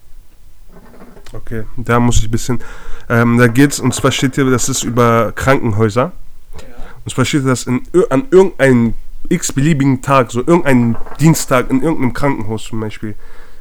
Okay, 1.33 1.65
da 1.77 2.01
muss 2.01 2.19
ich 2.19 2.25
ein 2.25 2.31
bisschen. 2.31 2.61
Ähm, 3.09 3.39
da 3.39 3.47
geht's, 3.47 3.81
und 3.81 3.95
zwar 3.95 4.13
steht 4.13 4.35
hier, 4.35 4.49
das 4.51 4.69
ist 4.69 4.83
über 4.83 5.33
Krankenhäuser. 5.33 6.13
Ja. 6.59 6.61
Und 7.05 7.11
zwar 7.11 7.25
steht 7.25 7.47
das 7.47 7.65
in, 7.65 7.83
an 8.11 8.27
irgendeinem 8.31 8.95
x-beliebigen 9.29 10.03
Tag, 10.03 10.31
so 10.31 10.41
irgendeinen 10.41 10.97
Dienstag 11.21 11.71
in 11.71 11.83
irgendeinem 11.83 12.13
Krankenhaus 12.13 12.65
zum 12.65 12.81
Beispiel, 12.81 13.15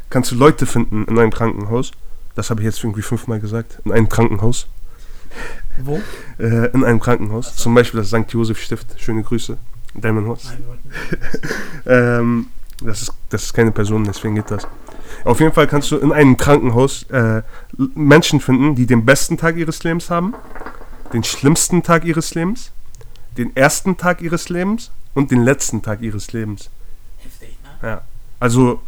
kannst 0.09 0.31
du 0.31 0.35
Leute 0.35 0.65
finden 0.65 1.05
in 1.05 1.17
einem 1.17 1.31
Krankenhaus. 1.31 1.91
Das 2.35 2.49
habe 2.49 2.61
ich 2.61 2.65
jetzt 2.65 2.83
irgendwie 2.83 3.01
fünfmal 3.01 3.39
gesagt. 3.39 3.79
In 3.85 3.91
einem 3.91 4.09
Krankenhaus. 4.09 4.67
Wo? 5.83 6.01
Äh, 6.37 6.71
in 6.71 6.83
einem 6.83 6.99
Krankenhaus. 6.99 7.55
So. 7.55 7.63
Zum 7.63 7.75
Beispiel 7.75 7.99
das 7.99 8.09
St. 8.09 8.31
Josef 8.31 8.59
Stift. 8.59 8.99
Schöne 8.99 9.23
Grüße. 9.23 9.57
Delmenhorst. 9.93 10.53
ähm, 11.85 12.47
das, 12.83 13.03
ist, 13.03 13.13
das 13.29 13.43
ist 13.43 13.53
keine 13.53 13.71
Person, 13.71 14.03
deswegen 14.03 14.35
geht 14.35 14.51
das. 14.51 14.67
Auf 15.23 15.39
jeden 15.39 15.53
Fall 15.53 15.67
kannst 15.67 15.91
du 15.91 15.97
in 15.97 16.11
einem 16.11 16.37
Krankenhaus 16.37 17.03
äh, 17.03 17.41
Menschen 17.95 18.39
finden, 18.41 18.75
die 18.75 18.85
den 18.85 19.05
besten 19.05 19.37
Tag 19.37 19.55
ihres 19.55 19.83
Lebens 19.83 20.09
haben, 20.09 20.33
den 21.13 21.23
schlimmsten 21.23 21.83
Tag 21.83 22.03
ihres 22.05 22.35
Lebens, 22.35 22.71
den 23.37 23.55
ersten 23.55 23.97
Tag 23.97 24.21
ihres 24.21 24.49
Lebens 24.49 24.91
und 25.13 25.31
den 25.31 25.41
letzten 25.43 25.81
Tag 25.81 26.01
ihres 26.01 26.33
Lebens. 26.33 26.69
Heftig, 27.17 27.57
ne? 27.81 27.89
Ja. 27.89 28.01
Also 28.39 28.81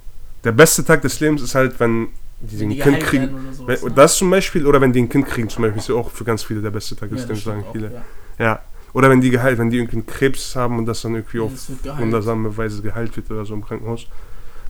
der 0.44 0.52
beste 0.52 0.84
Tag 0.84 1.02
des 1.02 1.20
Lebens 1.20 1.42
ist 1.42 1.56
halt, 1.56 1.80
wenn 1.80 2.10
die 2.40 2.66
ein 2.66 2.80
Kind 2.80 3.00
kriegen. 3.00 3.54
Sowas, 3.54 3.84
ne? 3.84 3.92
Das 3.92 4.18
zum 4.18 4.30
Beispiel, 4.30 4.66
oder 4.66 4.80
wenn 4.80 4.94
die 4.94 5.02
ein 5.02 5.10
Kind 5.10 5.28
kriegen, 5.28 5.50
zum 5.50 5.64
Beispiel, 5.64 5.80
ist 5.80 5.90
ja 5.90 5.96
auch 5.96 6.12
für 6.12 6.24
ganz 6.24 6.44
viele 6.44 6.62
der 6.62 6.72
beste 6.72 6.96
Tag 6.96 7.10
des 7.10 7.22
ja, 7.22 7.28
Lebens, 7.28 7.44
sagen 7.44 7.66
viele. 7.72 7.92
Ja. 8.40 8.46
ja. 8.46 8.60
Oder 8.94 9.10
wenn 9.10 9.22
die 9.22 9.30
geheilt, 9.30 9.58
wenn 9.58 9.70
die 9.70 9.78
irgendwie 9.78 10.02
Krebs 10.02 10.56
haben 10.56 10.78
und 10.78 10.86
das 10.86 11.02
dann 11.02 11.16
irgendwie 11.16 11.38
ja, 11.38 11.44
auf 11.44 12.00
wundersame 12.00 12.56
Weise 12.56 12.82
geheilt 12.82 13.16
wird 13.16 13.30
oder 13.32 13.46
so 13.46 13.54
im 13.54 13.64
Krankenhaus. 13.64 14.08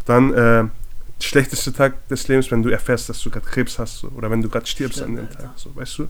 Dann 0.06 0.34
äh, 0.34 0.65
schlechteste 1.21 1.73
Tag 1.73 2.08
des 2.08 2.27
Lebens, 2.27 2.49
wenn 2.51 2.63
du 2.63 2.69
erfährst, 2.69 3.10
dass 3.10 3.21
du 3.21 3.30
gerade 3.30 3.45
Krebs 3.45 3.80
hast, 3.80 3.99
so. 3.99 4.10
oder 4.10 4.30
wenn 4.32 4.41
du 4.41 4.49
gerade 4.49 4.65
stirbst 4.65 4.99
Stimmt, 4.99 5.19
an 5.19 5.25
dem 5.25 5.27
Alter. 5.27 5.43
Tag, 5.43 5.51
so, 5.56 5.75
weißt 5.75 5.99
du? 5.99 6.08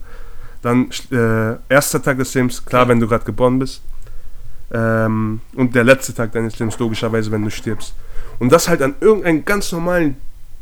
Dann 0.62 0.90
äh, 1.10 1.56
erster 1.72 2.02
Tag 2.02 2.18
des 2.18 2.34
Lebens, 2.34 2.64
klar, 2.64 2.84
ja. 2.84 2.88
wenn 2.88 3.00
du 3.00 3.06
gerade 3.06 3.24
geboren 3.24 3.58
bist. 3.58 3.82
Ähm, 4.70 5.40
und 5.54 5.74
der 5.74 5.84
letzte 5.84 6.14
Tag 6.14 6.32
deines 6.32 6.58
Lebens, 6.58 6.78
logischerweise, 6.78 7.30
wenn 7.30 7.44
du 7.44 7.50
stirbst. 7.50 7.94
Und 8.38 8.52
das 8.52 8.68
halt 8.68 8.82
an 8.82 8.94
irgendeinem 9.00 9.44
ganz 9.44 9.72
normalen 9.72 10.16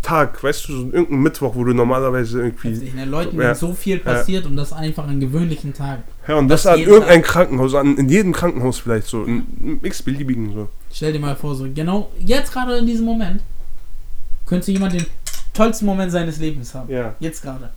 Tag, 0.07 0.40
weißt 0.40 0.69
du, 0.69 0.73
so 0.73 0.83
irgendein 0.85 1.21
Mittwoch, 1.21 1.57
wo 1.57 1.64
du 1.64 1.73
normalerweise 1.73 2.40
irgendwie. 2.40 2.75
In 2.75 2.97
den 2.97 3.11
Leuten 3.11 3.40
ja, 3.40 3.57
so 3.57 3.75
viel 3.75 3.99
passiert 3.99 4.45
ja. 4.45 4.51
und 4.51 4.57
das 4.57 4.73
einfach 4.73 5.09
an 5.09 5.19
gewöhnlichen 5.19 5.75
Tagen. 5.75 6.05
Ja, 6.29 6.37
und 6.37 6.47
das, 6.47 6.62
das 6.62 6.75
an 6.75 6.81
irgendein 6.81 7.23
Tag. 7.23 7.33
Krankenhaus, 7.33 7.75
an, 7.75 7.97
in 7.97 8.09
jedem 8.09 8.33
Krankenhaus 8.33 8.79
vielleicht 8.79 9.09
so, 9.09 9.25
in 9.25 9.81
x-beliebigen 9.83 10.53
so. 10.53 10.69
Stell 10.92 11.12
dir 11.12 11.19
mal 11.19 11.35
vor, 11.35 11.57
so 11.57 11.66
genau 11.75 12.12
jetzt 12.21 12.53
gerade 12.53 12.79
in 12.79 12.87
diesem 12.87 13.05
Moment 13.05 13.42
könnte 14.47 14.71
jemand 14.71 14.95
den 14.95 15.07
tollsten 15.53 15.87
Moment 15.87 16.12
seines 16.12 16.38
Lebens 16.38 16.73
haben. 16.73 16.88
Ja. 16.88 17.16
Jetzt 17.19 17.42
gerade. 17.42 17.71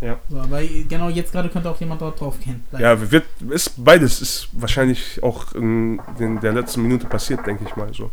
Ja. 0.00 0.20
So, 0.30 0.38
aber 0.38 0.60
genau 0.88 1.08
jetzt 1.08 1.32
gerade 1.32 1.48
könnte 1.48 1.68
auch 1.68 1.80
jemand 1.80 2.00
dort 2.00 2.20
drauf 2.20 2.38
gehen. 2.38 2.62
Ja, 2.78 3.10
wird, 3.10 3.24
ist 3.50 3.72
beides 3.84 4.22
ist 4.22 4.48
wahrscheinlich 4.52 5.20
auch 5.24 5.52
in, 5.54 6.00
in 6.20 6.38
der 6.40 6.52
letzten 6.52 6.82
Minute 6.82 7.06
passiert, 7.06 7.44
denke 7.44 7.64
ich 7.66 7.74
mal 7.74 7.92
so. 7.92 8.12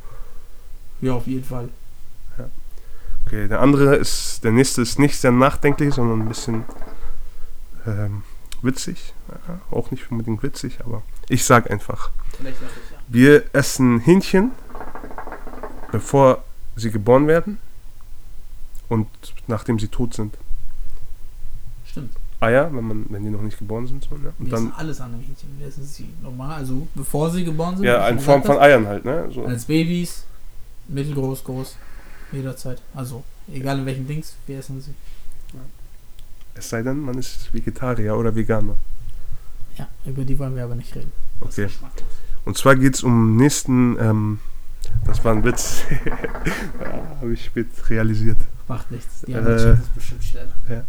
Ja, 1.01 1.13
auf 1.13 1.27
jeden 1.27 1.43
Fall. 1.43 1.69
Okay, 3.25 3.47
der 3.47 3.61
andere 3.61 3.95
ist, 3.95 4.43
der 4.43 4.51
nächste 4.51 4.81
ist 4.81 4.99
nicht 4.99 5.17
sehr 5.17 5.31
nachdenklich, 5.31 5.93
sondern 5.93 6.21
ein 6.21 6.27
bisschen 6.27 6.65
ähm, 7.85 8.23
witzig. 8.61 9.13
Ja, 9.47 9.59
auch 9.71 9.91
nicht 9.91 10.11
unbedingt 10.11 10.43
witzig, 10.43 10.79
aber 10.83 11.03
ich 11.29 11.45
sag 11.45 11.71
einfach. 11.71 12.11
Wir 13.07 13.43
essen 13.53 13.99
Hähnchen, 13.99 14.51
bevor 15.91 16.43
sie 16.75 16.91
geboren 16.91 17.27
werden 17.27 17.57
und 18.89 19.07
nachdem 19.47 19.79
sie 19.79 19.87
tot 19.87 20.13
sind. 20.13 20.37
Stimmt. 21.85 22.13
Eier, 22.39 22.73
wenn, 22.73 22.87
man, 22.87 23.05
wenn 23.09 23.23
die 23.23 23.29
noch 23.29 23.41
nicht 23.41 23.59
geboren 23.59 23.85
sind. 23.85 24.03
So, 24.03 24.15
ne? 24.15 24.33
und 24.39 24.45
wir 24.45 24.51
dann 24.51 24.73
alles 24.75 24.99
an 24.99 25.13
Hähnchen. 25.13 25.49
Wir 25.59 25.67
essen 25.67 25.85
sie 25.85 26.09
normal, 26.23 26.57
also 26.57 26.87
bevor 26.95 27.29
sie 27.29 27.45
geboren 27.45 27.77
sind. 27.77 27.85
Ja, 27.85 28.07
in 28.07 28.19
Form 28.19 28.43
von 28.43 28.57
Eiern 28.57 28.87
halt. 28.87 29.05
Ne? 29.05 29.29
So. 29.31 29.45
Als 29.45 29.65
Babys 29.65 30.25
Mittelgroß, 30.87 31.43
groß. 31.43 31.75
Jederzeit. 32.31 32.81
Also, 32.93 33.23
egal 33.51 33.79
in 33.79 33.85
welchem 33.85 34.07
Dings, 34.07 34.35
wir 34.47 34.59
essen 34.59 34.81
sie. 34.81 34.93
Es 36.53 36.69
sei 36.69 36.81
denn, 36.81 36.99
man 36.99 37.17
ist 37.17 37.53
Vegetarier 37.53 38.15
oder 38.15 38.35
Veganer. 38.35 38.75
Ja, 39.77 39.87
über 40.05 40.23
die 40.23 40.37
wollen 40.37 40.55
wir 40.55 40.63
aber 40.63 40.75
nicht 40.75 40.93
reden. 40.95 41.11
Okay. 41.39 41.67
Und 42.43 42.57
zwar 42.57 42.75
geht 42.75 42.95
es 42.95 43.03
um 43.03 43.37
nächsten, 43.37 43.97
ähm, 43.99 44.39
das 45.05 45.23
war 45.23 45.33
ein 45.33 45.43
Witz, 45.43 45.83
ja, 46.05 47.17
habe 47.21 47.33
ich 47.33 47.45
spät 47.45 47.67
realisiert. 47.89 48.37
Macht 48.67 48.91
nichts, 48.91 49.21
die 49.25 49.31
Äh, 49.33 49.37
Arbeit 49.37 49.79
ist 49.79 49.95
bestimmt 49.95 50.23
schneller. 50.23 50.53
Ja. 50.69 50.83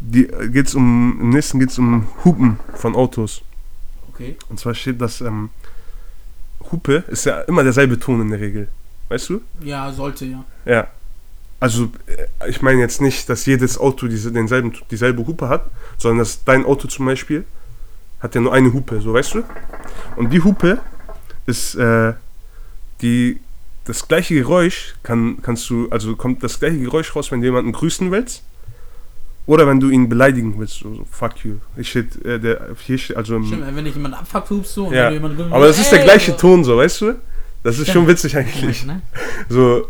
Die 0.00 0.28
äh, 0.28 0.48
geht's 0.48 0.74
um, 0.74 1.18
im 1.20 1.30
nächsten 1.30 1.58
geht 1.58 1.70
es 1.70 1.78
um 1.78 2.06
Hupen 2.24 2.58
von 2.74 2.94
Autos. 2.94 3.42
Okay. 4.08 4.36
Und 4.48 4.60
zwar 4.60 4.74
steht 4.74 5.00
das, 5.00 5.20
ähm, 5.20 5.50
Hupe 6.70 7.04
ist 7.08 7.26
ja 7.26 7.40
immer 7.42 7.62
derselbe 7.62 7.98
Ton 7.98 8.20
in 8.22 8.30
der 8.30 8.40
Regel. 8.40 8.68
Weißt 9.08 9.28
du? 9.28 9.40
Ja, 9.60 9.92
sollte 9.92 10.24
ja. 10.24 10.44
Ja. 10.64 10.88
Also, 11.60 11.90
äh, 12.06 12.50
ich 12.50 12.62
meine 12.62 12.80
jetzt 12.80 13.00
nicht, 13.00 13.28
dass 13.28 13.46
jedes 13.46 13.78
Auto 13.78 14.06
diese, 14.06 14.32
denselben, 14.32 14.72
dieselbe 14.90 15.26
Hupe 15.26 15.48
hat, 15.48 15.70
sondern 15.98 16.18
dass 16.18 16.44
dein 16.44 16.64
Auto 16.64 16.88
zum 16.88 17.06
Beispiel 17.06 17.44
hat 18.20 18.34
ja 18.34 18.40
nur 18.40 18.54
eine 18.54 18.72
Hupe, 18.72 19.00
so 19.00 19.12
weißt 19.12 19.34
du? 19.34 19.42
Und 20.16 20.30
die 20.30 20.42
Hupe 20.42 20.78
ist, 21.46 21.74
äh, 21.74 22.14
die, 23.02 23.38
das 23.84 24.08
gleiche 24.08 24.34
Geräusch 24.34 24.94
kann, 25.02 25.42
kannst 25.42 25.68
du, 25.68 25.88
also 25.90 26.16
kommt 26.16 26.42
das 26.42 26.58
gleiche 26.58 26.78
Geräusch 26.78 27.14
raus, 27.14 27.30
wenn 27.30 27.40
du 27.40 27.46
jemanden 27.46 27.72
grüßen 27.72 28.10
willst. 28.10 28.42
Oder 29.46 29.66
wenn 29.66 29.78
du 29.78 29.90
ihn 29.90 30.08
beleidigen 30.08 30.58
willst, 30.58 30.78
so, 30.78 30.94
so 30.94 31.06
fuck 31.10 31.44
you. 31.44 31.56
Ich 31.76 31.90
steht, 31.90 32.24
äh, 32.24 32.40
der, 32.40 32.68
hier 32.78 32.96
steht, 32.96 33.16
also 33.16 33.36
im, 33.36 33.44
Stimmt, 33.44 33.76
wenn 33.76 33.84
ich 33.84 33.94
jemanden 33.94 34.16
du 34.48 34.54
und 34.54 34.94
Ja, 34.94 35.04
wenn 35.04 35.08
du 35.08 35.14
jemanden 35.14 35.52
aber 35.52 35.66
das 35.66 35.78
ist 35.78 35.92
der 35.92 36.02
gleiche 36.02 36.30
so. 36.32 36.36
Ton, 36.38 36.64
so, 36.64 36.78
weißt 36.78 37.00
du? 37.02 37.14
Das 37.64 37.78
ist 37.78 37.88
Stimmt. 37.88 37.94
schon 37.94 38.08
witzig 38.08 38.36
eigentlich. 38.36 38.84
Ne? 38.84 39.00
So, 39.48 39.88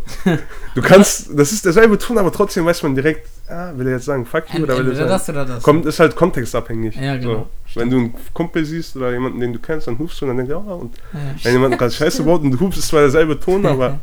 du 0.75 0.81
kannst, 0.81 1.29
das 1.37 1.51
ist 1.51 1.65
derselbe 1.65 1.97
Ton, 1.97 2.17
aber 2.17 2.31
trotzdem 2.31 2.65
weiß 2.65 2.81
man 2.83 2.95
direkt, 2.95 3.27
ah, 3.49 3.73
will 3.75 3.85
er 3.87 3.95
jetzt 3.95 4.05
sagen, 4.05 4.25
fuck 4.25 4.45
you, 4.53 4.63
oder 4.63 4.77
will 4.77 4.91
er 4.91 4.95
sagen, 4.95 5.09
das 5.09 5.29
oder 5.29 5.45
das. 5.45 5.61
kommt, 5.61 5.85
ist 5.85 5.99
halt 5.99 6.15
kontextabhängig. 6.15 6.95
Ja, 6.95 7.17
genau. 7.17 7.49
So, 7.67 7.81
wenn 7.81 7.89
du 7.89 7.97
einen 7.97 8.13
Kumpel 8.33 8.63
siehst 8.63 8.95
oder 8.95 9.11
jemanden, 9.11 9.41
den 9.41 9.51
du 9.51 9.59
kennst, 9.59 9.87
dann 9.87 9.99
hupst 9.99 10.21
du 10.21 10.25
und 10.25 10.29
dann 10.29 10.37
denkst 10.37 10.53
du, 10.53 10.57
oh, 10.57 10.75
und 10.75 10.95
Ja, 11.13 11.19
wenn 11.43 11.51
jemand 11.53 11.77
gerade 11.77 11.91
Scheiße 11.91 12.23
baut 12.23 12.41
und 12.43 12.51
du 12.51 12.59
hupst, 12.61 12.79
ist 12.79 12.87
zwar 12.87 13.01
derselbe 13.01 13.37
Ton, 13.37 13.65
aber 13.67 13.99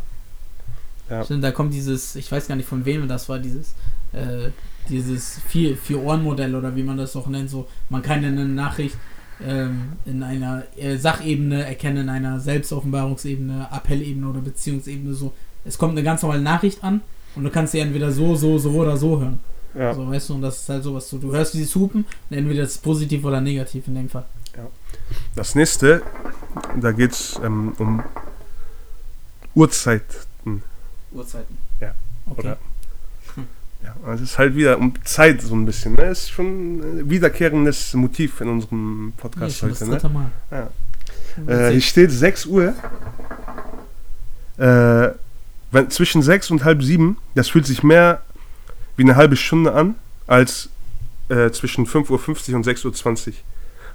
Ja. 1.08 1.24
Stimmt, 1.24 1.42
da 1.42 1.50
kommt 1.50 1.72
dieses, 1.72 2.14
ich 2.14 2.30
weiß 2.30 2.48
gar 2.48 2.56
nicht 2.56 2.68
von 2.68 2.84
wem 2.84 3.08
das 3.08 3.26
war, 3.30 3.38
dieses, 3.38 3.74
äh, 4.12 4.50
dieses 4.90 5.40
vier, 5.48 5.78
vier 5.78 5.98
Ohren 6.02 6.22
Modell 6.22 6.54
oder 6.54 6.76
wie 6.76 6.82
man 6.82 6.98
das 6.98 7.16
auch 7.16 7.26
nennt, 7.26 7.48
so, 7.48 7.66
man 7.88 8.02
kann 8.02 8.22
eine 8.22 8.44
Nachricht 8.44 8.96
ähm, 9.46 9.92
in 10.04 10.22
einer 10.22 10.64
äh, 10.76 10.96
Sachebene 10.96 11.64
erkennen, 11.64 12.02
in 12.02 12.08
einer 12.08 12.40
Selbstoffenbarungsebene, 12.40 13.68
Appellebene 13.70 14.28
oder 14.28 14.40
Beziehungsebene, 14.40 15.14
so. 15.14 15.32
Es 15.64 15.78
kommt 15.78 15.92
eine 15.92 16.02
ganz 16.02 16.22
normale 16.22 16.42
Nachricht 16.42 16.82
an 16.82 17.02
und 17.36 17.44
du 17.44 17.50
kannst 17.50 17.72
sie 17.72 17.78
entweder 17.78 18.10
so, 18.10 18.34
so, 18.34 18.58
so 18.58 18.70
oder 18.70 18.96
so 18.96 19.20
hören. 19.20 19.40
ja. 19.74 19.94
So, 19.94 20.08
weißt 20.08 20.28
du, 20.30 20.34
und 20.34 20.42
das 20.42 20.60
ist 20.62 20.68
halt 20.68 20.82
sowas 20.82 21.08
so. 21.08 21.18
Du 21.18 21.32
hörst 21.32 21.54
dieses 21.54 21.74
Hupen 21.74 22.04
und 22.30 22.36
entweder 22.36 22.64
ist 22.64 22.72
es 22.72 22.78
positiv 22.78 23.24
oder 23.24 23.40
negativ 23.40 23.86
in 23.86 23.94
dem 23.94 24.08
Fall. 24.08 24.24
Das 25.34 25.54
nächste, 25.54 26.02
da 26.80 26.92
geht 26.92 27.12
es 27.12 27.40
ähm, 27.42 27.72
um 27.78 28.02
Uhrzeiten. 29.54 30.62
Uhrzeiten. 31.12 31.56
Ja, 31.80 31.94
Okay. 32.30 32.40
Oder? 32.40 32.58
Ja, 33.84 33.96
also 34.06 34.22
es 34.22 34.32
ist 34.32 34.38
halt 34.38 34.54
wieder 34.54 34.78
um 34.78 34.92
Zeit 35.04 35.42
so 35.42 35.54
ein 35.54 35.66
bisschen. 35.66 35.94
Ne? 35.94 36.04
Ist 36.04 36.30
schon 36.30 36.78
ein 36.78 37.10
wiederkehrendes 37.10 37.94
Motiv 37.94 38.40
in 38.40 38.48
unserem 38.48 39.06
Nee, 39.06 39.12
Podcast 39.16 39.62
das 39.62 39.70
heute. 39.70 39.84
Ne? 39.84 39.90
dritte 39.92 40.08
Mal. 40.08 40.30
Ja. 40.50 40.70
Äh, 41.46 41.72
hier 41.72 41.80
steht 41.80 42.10
6 42.10 42.46
Uhr. 42.46 42.74
Äh, 44.58 45.10
wenn, 45.72 45.90
zwischen 45.90 46.22
6 46.22 46.50
und 46.50 46.64
halb 46.64 46.82
7, 46.82 47.16
das 47.34 47.48
fühlt 47.48 47.66
sich 47.66 47.82
mehr 47.82 48.22
wie 48.96 49.02
eine 49.02 49.16
halbe 49.16 49.36
Stunde 49.36 49.72
an, 49.72 49.94
als 50.26 50.68
äh, 51.28 51.50
zwischen 51.50 51.86
5.50 51.86 52.50
Uhr 52.50 52.56
und 52.56 52.66
6.20 52.66 53.28
Uhr. 53.28 53.34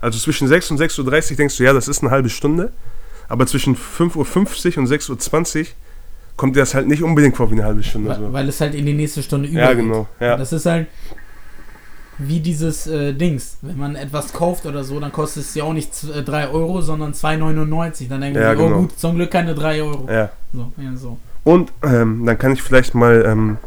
Also 0.01 0.19
zwischen 0.19 0.47
6 0.47 0.71
und 0.71 0.79
6.30 0.79 1.31
Uhr 1.31 1.37
denkst 1.37 1.57
du, 1.57 1.63
ja, 1.63 1.73
das 1.73 1.87
ist 1.87 2.01
eine 2.01 2.11
halbe 2.11 2.29
Stunde. 2.29 2.71
Aber 3.29 3.45
zwischen 3.45 3.75
5.50 3.75 4.15
Uhr 4.15 4.77
und 4.79 4.87
6.20 4.87 5.59
Uhr 5.59 5.65
kommt 6.37 6.55
dir 6.55 6.61
das 6.61 6.73
halt 6.73 6.87
nicht 6.87 7.03
unbedingt 7.03 7.35
vor 7.35 7.49
wie 7.49 7.55
eine 7.55 7.65
halbe 7.65 7.83
Stunde. 7.83 8.09
Weil, 8.09 8.17
So. 8.19 8.33
weil 8.33 8.47
es 8.49 8.61
halt 8.61 8.73
in 8.75 8.85
die 8.85 8.93
nächste 8.93 9.21
Stunde 9.23 9.49
übergeht. 9.49 9.67
Ja, 9.69 9.73
genau. 9.73 10.07
Ja. 10.19 10.37
Das 10.37 10.53
ist 10.53 10.65
halt 10.65 10.87
wie 12.19 12.39
dieses 12.39 12.87
äh, 12.87 13.13
Dings. 13.13 13.57
Wenn 13.61 13.77
man 13.77 13.95
etwas 13.95 14.33
kauft 14.33 14.65
oder 14.65 14.83
so, 14.83 14.99
dann 14.99 15.11
kostet 15.11 15.43
es 15.43 15.53
ja 15.55 15.63
auch 15.65 15.73
nicht 15.73 15.91
3 16.25 16.47
Euro, 16.49 16.81
sondern 16.81 17.13
2,99. 17.13 18.07
Dann 18.09 18.21
denken 18.21 18.39
Ja, 18.39 18.57
wir, 18.57 18.59
oh 18.63 18.67
genau. 18.67 18.79
gut, 18.81 18.97
zum 18.99 19.15
Glück 19.15 19.29
keine 19.31 19.53
3 19.53 19.81
Euro. 19.83 20.07
ja. 20.11 20.29
So, 20.53 20.71
ja, 20.77 20.95
so. 20.95 21.17
Und 21.43 21.71
ähm, 21.83 22.25
dann 22.25 22.37
kann 22.39 22.53
ich 22.53 22.61
vielleicht 22.63 22.95
mal 22.95 23.23
ähm, 23.27 23.57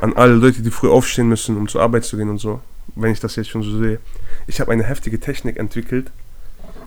an 0.00 0.12
alle 0.14 0.34
Leute, 0.34 0.62
die 0.62 0.70
früh 0.70 0.88
aufstehen 0.88 1.28
müssen, 1.28 1.56
um 1.56 1.68
zur 1.68 1.82
Arbeit 1.82 2.04
zu 2.04 2.16
gehen 2.16 2.30
und 2.30 2.38
so, 2.38 2.60
wenn 2.96 3.12
ich 3.12 3.20
das 3.20 3.36
jetzt 3.36 3.50
schon 3.50 3.62
so 3.62 3.78
sehe. 3.78 3.98
Ich 4.46 4.60
habe 4.60 4.72
eine 4.72 4.82
heftige 4.84 5.20
Technik 5.20 5.56
entwickelt, 5.58 6.10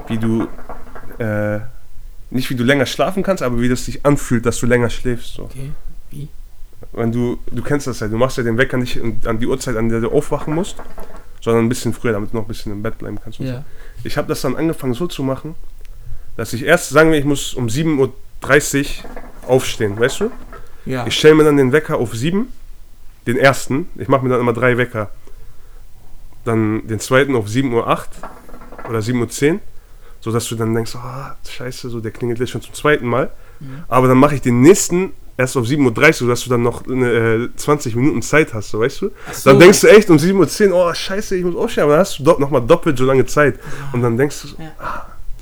wie 0.08 0.17
du, 0.17 0.47
äh, 1.19 1.60
nicht 2.33 2.49
wie 2.49 2.55
du 2.55 2.63
länger 2.63 2.85
schlafen 2.85 3.23
kannst, 3.23 3.43
aber 3.43 3.61
wie 3.61 3.69
das 3.69 3.85
sich 3.85 4.05
anfühlt, 4.05 4.45
dass 4.45 4.59
du 4.59 4.65
länger 4.65 4.89
schläfst. 4.89 5.35
So. 5.35 5.43
Okay. 5.43 5.71
Wie? 6.09 6.27
Wenn 6.91 7.11
du, 7.11 7.39
du 7.51 7.61
kennst 7.61 7.87
das 7.87 7.99
ja, 7.99 8.07
du 8.07 8.17
machst 8.17 8.37
ja 8.37 8.43
den 8.43 8.57
Wecker 8.57 8.77
nicht 8.77 8.99
an 9.25 9.39
die 9.39 9.47
Uhrzeit, 9.47 9.77
an 9.77 9.89
der 9.89 10.01
du 10.01 10.11
aufwachen 10.11 10.53
musst, 10.53 10.75
sondern 11.41 11.65
ein 11.65 11.69
bisschen 11.69 11.93
früher, 11.93 12.13
damit 12.13 12.33
du 12.33 12.37
noch 12.37 12.43
ein 12.43 12.47
bisschen 12.47 12.71
im 12.71 12.83
Bett 12.83 12.97
bleiben 12.97 13.19
kannst. 13.23 13.39
Und 13.39 13.47
so. 13.47 13.53
Ja. 13.53 13.63
Ich 14.03 14.17
habe 14.17 14.27
das 14.27 14.41
dann 14.41 14.55
angefangen 14.55 14.93
so 14.93 15.07
zu 15.07 15.23
machen, 15.23 15.55
dass 16.35 16.53
ich 16.53 16.63
erst, 16.63 16.89
sagen 16.89 17.11
wir, 17.11 17.19
ich 17.19 17.25
muss 17.25 17.53
um 17.53 17.67
7.30 17.67 17.97
Uhr 17.97 19.49
aufstehen, 19.49 19.99
weißt 19.99 20.21
du? 20.21 20.31
Ja. 20.85 21.05
Ich 21.07 21.17
stelle 21.17 21.35
mir 21.35 21.43
dann 21.43 21.57
den 21.57 21.71
Wecker 21.71 21.97
auf 21.97 22.13
7, 22.13 22.47
den 23.27 23.37
ersten. 23.37 23.87
Ich 23.95 24.07
mache 24.07 24.23
mir 24.23 24.29
dann 24.29 24.41
immer 24.41 24.53
drei 24.53 24.77
Wecker. 24.77 25.11
Dann 26.45 26.87
den 26.87 26.99
zweiten 26.99 27.35
auf 27.35 27.47
7.08 27.47 27.71
Uhr 27.71 27.85
oder 28.89 28.99
7.10 28.99 29.53
Uhr, 29.53 29.59
sodass 30.23 30.47
du 30.47 30.55
dann 30.55 30.73
denkst, 30.73 30.95
ah, 30.95 31.36
scheiße, 31.47 31.89
so 31.89 31.99
der 31.99 32.12
klingelt 32.12 32.39
jetzt 32.39 32.51
schon 32.51 32.62
zum 32.62 32.73
zweiten 32.73 33.05
Mal. 33.07 33.29
Mhm. 33.59 33.83
Aber 33.89 34.07
dann 34.07 34.17
mache 34.17 34.36
ich 34.36 34.41
den 34.41 34.62
nächsten 34.62 35.12
erst 35.36 35.57
auf 35.57 35.65
7.30 35.65 36.07
Uhr, 36.07 36.13
sodass 36.13 36.43
du 36.43 36.49
dann 36.49 36.62
noch 36.62 36.88
eine, 36.88 37.09
äh, 37.12 37.49
20 37.55 37.95
Minuten 37.95 38.21
Zeit 38.21 38.53
hast, 38.53 38.69
so 38.69 38.79
weißt 38.79 39.01
du? 39.01 39.12
So. 39.33 39.49
Dann 39.49 39.59
denkst 39.59 39.81
du 39.81 39.88
echt 39.88 40.09
um 40.09 40.17
7.10 40.17 40.71
Uhr, 40.71 40.89
oh 40.89 40.93
scheiße, 40.93 41.36
ich 41.36 41.43
muss 41.43 41.55
aufstehen, 41.55 41.83
aber 41.83 41.93
dann 41.93 42.01
hast 42.01 42.19
du 42.19 42.23
do 42.23 42.38
nochmal 42.39 42.62
doppelt 42.65 42.97
so 42.97 43.05
lange 43.05 43.25
Zeit. 43.25 43.59
Und 43.91 44.01
dann 44.01 44.15
denkst 44.15 44.43
du, 44.43 44.47
so, 44.49 44.55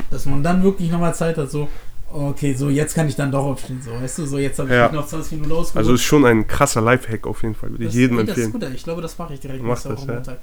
Dass 0.10 0.26
man 0.26 0.42
dann 0.44 0.64
wirklich 0.64 0.90
nochmal 0.90 1.14
Zeit 1.14 1.38
hat, 1.38 1.52
so, 1.52 1.68
okay, 2.12 2.54
so 2.54 2.70
jetzt 2.70 2.96
kann 2.96 3.08
ich 3.08 3.16
dann 3.16 3.32
doch 3.32 3.44
aufstehen, 3.44 3.82
so, 3.84 3.92
weißt 3.92 4.18
du, 4.20 4.26
so 4.26 4.38
jetzt 4.40 4.58
habe 4.60 4.70
ich 4.70 4.76
Ja. 4.76 4.92
noch 4.92 5.06
20 5.06 5.34
Minuten 5.34 5.52
ausgeruht. 5.52 5.78
also 5.78 5.94
ist 5.94 6.04
schon 6.04 6.26
ein 6.26 6.48
krasser 6.48 6.82
Lifehack 6.82 7.28
auf 7.28 7.44
jeden 7.44 7.56
Fall, 7.56 7.72
würde 7.72 7.84
ich 7.86 7.94
jedem 7.94 8.16
nee, 8.18 8.24
das 8.24 8.38
ist 8.38 8.46
empfehlen. 8.46 8.70
gut, 8.70 8.76
ich 8.76 8.84
glaube, 8.84 9.02
das 9.02 9.18
mache 9.18 9.34
ich 9.34 9.40
direkt 9.42 9.62
Mach 9.62 9.70
nächste 9.72 9.90
das, 9.90 9.98
Woche 10.00 10.08
ja. 10.08 10.14
Montag. 10.16 10.38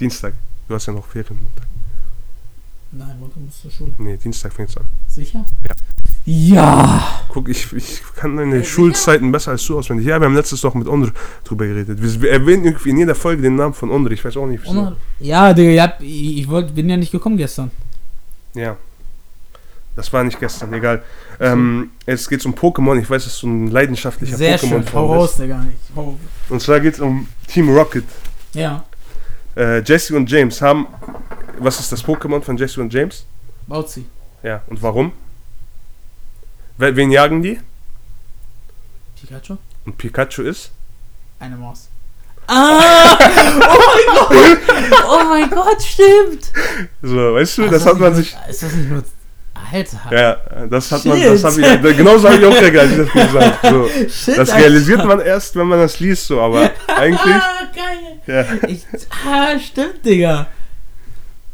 Dienstag, 0.00 0.34
du 0.68 0.74
hast 0.74 0.86
ja 0.86 0.92
noch 0.92 1.06
Ferien. 1.06 1.38
Nein, 2.96 3.16
Montag 3.18 3.38
musst 3.42 3.64
du 3.64 3.68
zur 3.68 3.70
Schule. 3.76 3.92
Nee, 3.98 4.16
Dienstag 4.16 4.52
fängt 4.52 4.70
es 4.70 4.76
an. 4.76 4.84
Sicher? 5.08 5.44
Ja. 5.64 5.72
Ja! 6.26 7.20
Guck, 7.28 7.48
ich, 7.48 7.72
ich 7.72 8.02
kann 8.16 8.36
deine 8.36 8.56
Äh, 8.58 8.64
Schulzeiten 8.64 9.30
besser 9.32 9.50
als 9.50 9.66
du 9.66 9.76
auswendig. 9.78 10.06
Ja, 10.06 10.18
wir 10.20 10.26
haben 10.26 10.34
letztes 10.34 10.60
doch 10.62 10.74
mit 10.74 10.86
Ondre 10.88 11.12
drüber 11.42 11.66
geredet. 11.66 12.00
Wir, 12.00 12.22
wir 12.22 12.30
erwähnen 12.30 12.64
irgendwie 12.64 12.90
in 12.90 12.98
jeder 12.98 13.14
Folge 13.14 13.42
den 13.42 13.56
Namen 13.56 13.74
von 13.74 13.90
Ondre. 13.90 14.14
Ich 14.14 14.24
weiß 14.24 14.36
auch 14.36 14.46
nicht, 14.46 14.62
wieso. 14.64 14.78
Und- 14.80 14.96
Ja, 15.20 15.52
Digga, 15.52 15.70
ja, 15.70 15.92
ich, 16.00 16.38
ich 16.38 16.48
wollt, 16.48 16.74
bin 16.74 16.88
ja 16.88 16.96
nicht 16.96 17.12
gekommen 17.12 17.36
gestern. 17.36 17.70
Ja. 18.54 18.76
Das 19.96 20.12
war 20.12 20.24
nicht 20.24 20.40
gestern, 20.40 20.72
egal. 20.72 21.02
Ähm, 21.40 21.90
jetzt 22.06 22.28
geht 22.28 22.40
es 22.40 22.46
um 22.46 22.54
Pokémon. 22.54 22.98
Ich 23.00 23.08
weiß, 23.10 23.24
dass 23.24 23.38
du 23.40 23.46
ein 23.48 23.68
leidenschaftlicher 23.70 24.36
Sehr 24.36 24.56
schön, 24.58 24.70
hau 24.70 24.76
Pokémon-Fan 24.78 25.04
raus, 25.04 25.28
bist. 25.30 25.40
Digga. 25.42 25.66
Hau. 25.94 26.18
Und 26.48 26.62
zwar 26.62 26.80
geht 26.80 26.94
es 26.94 27.00
um 27.00 27.28
Team 27.48 27.68
Rocket. 27.76 28.04
Ja, 28.54 28.84
Äh, 29.56 29.82
Jesse 29.82 30.16
und 30.16 30.28
James 30.30 30.60
haben. 30.62 30.86
Was 31.58 31.80
ist 31.80 31.92
das 31.92 32.04
Pokémon 32.04 32.42
von 32.42 32.56
Jesse 32.56 32.80
und 32.80 32.92
James? 32.92 33.24
baut 33.66 33.88
sie. 33.90 34.04
Ja, 34.42 34.62
und 34.66 34.82
warum? 34.82 35.12
Wen 36.76 37.10
jagen 37.10 37.42
die? 37.42 37.58
Pikachu? 39.20 39.56
Und 39.86 39.96
Pikachu 39.96 40.42
ist? 40.42 40.70
Eine 41.40 41.56
Maus. 41.56 41.88
Ah! 42.46 43.16
Oh 43.66 43.88
mein 43.96 44.14
Gott! 44.14 44.58
Oh 45.08 45.24
mein 45.28 45.50
Gott, 45.50 45.82
stimmt! 45.82 46.52
So, 47.02 47.34
weißt 47.34 47.58
du, 47.58 47.64
Ach, 47.66 47.70
das 47.70 47.82
ist 47.82 47.86
hat 47.86 47.98
man 47.98 48.14
sich. 48.14 48.36
Ist 48.48 48.62
das 48.62 48.72
nicht 48.72 48.90
nur. 48.90 49.02
Alter! 49.72 50.00
Ja, 50.10 50.66
das 50.66 50.92
hat 50.92 51.04
man, 51.06 51.16
Shit. 51.18 51.26
das 51.32 51.44
habe 51.44 51.88
ich, 51.90 51.96
genauso 51.96 52.28
habe 52.28 52.38
ich 52.38 52.44
auch 52.46 52.50
gesagt, 52.60 52.76
als 52.76 52.90
ich 52.92 52.96
das 52.98 53.12
gesagt 53.12 53.58
so. 53.66 53.88
Shit, 53.88 54.38
Das 54.38 54.50
Alter. 54.50 54.56
realisiert 54.62 55.04
man 55.04 55.20
erst, 55.20 55.56
wenn 55.56 55.66
man 55.68 55.78
das 55.78 56.00
liest, 56.00 56.26
so, 56.26 56.40
aber 56.40 56.70
eigentlich, 56.86 57.20
Ah, 57.20 57.62
geil! 57.74 58.20
ja, 58.62 58.68
Ich, 58.68 58.84
ah, 59.26 59.58
stimmt, 59.58 60.04
Digga. 60.04 60.46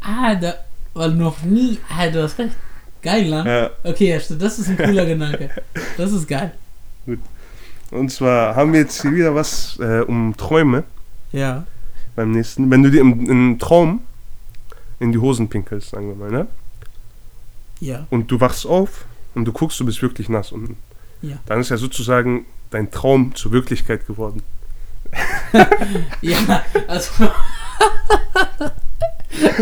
Ah, 0.00 0.34
da 0.34 0.54
war 0.94 1.08
noch 1.08 1.42
nie. 1.42 1.78
Ah, 1.88 2.08
du 2.08 2.22
hast 2.22 2.38
recht. 2.38 2.56
Geil, 3.02 3.30
ne? 3.30 3.70
ja. 3.84 3.90
Okay, 3.90 4.10
ja. 4.10 4.36
Das 4.36 4.58
ist 4.58 4.68
ein 4.68 4.76
cooler 4.76 5.06
Gedanke. 5.06 5.50
Das 5.96 6.12
ist 6.12 6.26
geil. 6.28 6.52
Und 7.90 8.10
zwar 8.12 8.54
haben 8.54 8.72
wir 8.72 8.80
jetzt 8.80 9.00
hier 9.02 9.12
wieder 9.14 9.34
was 9.34 9.78
äh, 9.80 10.00
um 10.00 10.36
Träume 10.36 10.84
Ja. 11.32 11.64
beim 12.14 12.30
nächsten. 12.32 12.70
Wenn 12.70 12.82
du 12.82 12.90
dir 12.90 13.00
im, 13.00 13.28
im 13.28 13.58
Traum 13.58 14.00
in 15.00 15.12
die 15.12 15.18
Hosen 15.18 15.48
pinkelst, 15.48 15.90
sagen 15.90 16.08
wir 16.08 16.14
mal, 16.14 16.30
ne? 16.30 16.46
Ja. 17.80 18.06
Und 18.10 18.30
du 18.30 18.38
wachst 18.40 18.66
auf 18.66 19.06
und 19.34 19.46
du 19.46 19.52
guckst, 19.52 19.80
du 19.80 19.86
bist 19.86 20.02
wirklich 20.02 20.28
nass 20.28 20.52
und 20.52 20.76
Ja. 21.22 21.36
dann 21.46 21.60
ist 21.60 21.70
ja 21.70 21.78
sozusagen 21.78 22.44
dein 22.70 22.90
Traum 22.90 23.34
zur 23.34 23.52
Wirklichkeit 23.52 24.06
geworden. 24.06 24.42
ja, 26.20 26.62
also. 26.86 27.10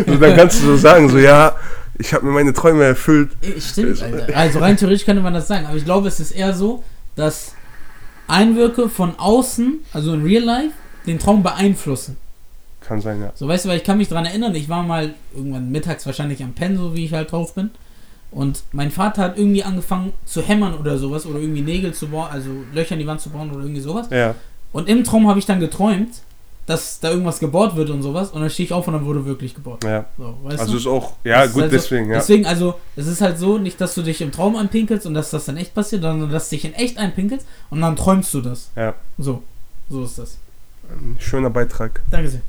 So, 0.05 0.15
dann 0.17 0.35
kannst 0.35 0.61
du 0.61 0.65
so 0.65 0.77
sagen, 0.77 1.09
so 1.09 1.17
ja, 1.17 1.55
ich 1.97 2.13
habe 2.13 2.25
mir 2.25 2.31
meine 2.31 2.53
Träume 2.53 2.83
erfüllt. 2.83 3.31
Stimmt, 3.59 4.01
Alter. 4.01 4.35
Also 4.35 4.59
rein 4.59 4.77
theoretisch 4.77 5.05
könnte 5.05 5.21
man 5.21 5.33
das 5.33 5.47
sagen, 5.47 5.65
aber 5.65 5.77
ich 5.77 5.85
glaube, 5.85 6.07
es 6.07 6.19
ist 6.19 6.31
eher 6.31 6.53
so, 6.53 6.83
dass 7.15 7.53
Einwirke 8.27 8.89
von 8.89 9.17
außen, 9.17 9.79
also 9.93 10.13
in 10.13 10.23
Real 10.23 10.43
Life, 10.43 10.73
den 11.05 11.19
Traum 11.19 11.43
beeinflussen. 11.43 12.17
Kann 12.81 13.01
sein, 13.01 13.21
ja. 13.21 13.31
So, 13.35 13.47
weißt 13.47 13.65
du, 13.65 13.69
weil 13.69 13.77
ich 13.77 13.83
kann 13.83 13.97
mich 13.97 14.07
dran 14.07 14.25
erinnern, 14.25 14.55
ich 14.55 14.69
war 14.69 14.83
mal 14.83 15.13
irgendwann 15.35 15.71
mittags 15.71 16.05
wahrscheinlich 16.05 16.41
am 16.43 16.53
Pen, 16.53 16.77
so 16.77 16.95
wie 16.95 17.05
ich 17.05 17.13
halt 17.13 17.31
drauf 17.31 17.53
bin. 17.53 17.71
Und 18.31 18.63
mein 18.71 18.91
Vater 18.91 19.23
hat 19.23 19.37
irgendwie 19.37 19.63
angefangen 19.63 20.13
zu 20.25 20.41
hämmern 20.41 20.75
oder 20.75 20.97
sowas 20.97 21.25
oder 21.25 21.39
irgendwie 21.39 21.61
Nägel 21.61 21.93
zu 21.93 22.07
bauen, 22.07 22.29
also 22.31 22.49
Löcher 22.73 22.93
in 22.93 22.99
die 22.99 23.07
Wand 23.07 23.21
zu 23.21 23.29
bauen 23.31 23.49
oder 23.51 23.61
irgendwie 23.61 23.81
sowas. 23.81 24.07
Ja. 24.11 24.35
Und 24.71 24.87
im 24.87 25.03
Traum 25.03 25.27
habe 25.27 25.39
ich 25.39 25.45
dann 25.45 25.59
geträumt, 25.59 26.09
dass 26.69 26.99
da 26.99 27.09
irgendwas 27.09 27.39
gebohrt 27.39 27.75
wird 27.75 27.89
und 27.89 28.03
sowas. 28.03 28.29
Und 28.29 28.41
dann 28.41 28.49
stehe 28.51 28.65
ich 28.65 28.73
auf 28.73 28.87
und 28.87 28.93
dann 28.93 29.03
wurde 29.05 29.25
wirklich 29.25 29.55
gebohrt. 29.55 29.83
Ja. 29.83 30.05
So, 30.19 30.37
weißt 30.43 30.59
Also 30.59 30.71
du? 30.73 30.77
ist 30.77 30.85
auch, 30.87 31.13
ja, 31.23 31.43
Das 31.43 31.53
gut, 31.53 31.63
halt 31.63 31.71
so- 31.71 31.77
deswegen, 31.77 32.09
ja. 32.09 32.15
Deswegen, 32.17 32.45
also, 32.45 32.75
es 32.95 33.07
ist 33.07 33.21
halt 33.21 33.39
so, 33.39 33.57
nicht, 33.57 33.81
dass 33.81 33.95
du 33.95 34.03
dich 34.03 34.21
im 34.21 34.31
Traum 34.31 34.55
anpinkelst 34.55 35.07
und 35.07 35.15
dass 35.15 35.31
das 35.31 35.45
dann 35.45 35.57
echt 35.57 35.73
passiert, 35.73 36.03
sondern 36.03 36.29
dass 36.31 36.49
du 36.49 36.55
dich 36.55 36.65
in 36.65 36.73
echt 36.73 36.97
einpinkelst 36.99 37.47
und 37.71 37.81
dann 37.81 37.95
träumst 37.95 38.31
du 38.35 38.41
das. 38.41 38.69
Ja. 38.75 38.93
So. 39.17 39.41
So 39.89 40.03
ist 40.03 40.19
das. 40.19 40.37
Ein 40.89 41.17
schöner 41.19 41.49
Beitrag. 41.49 42.01
Danke 42.11 42.29
sehr. 42.29 42.41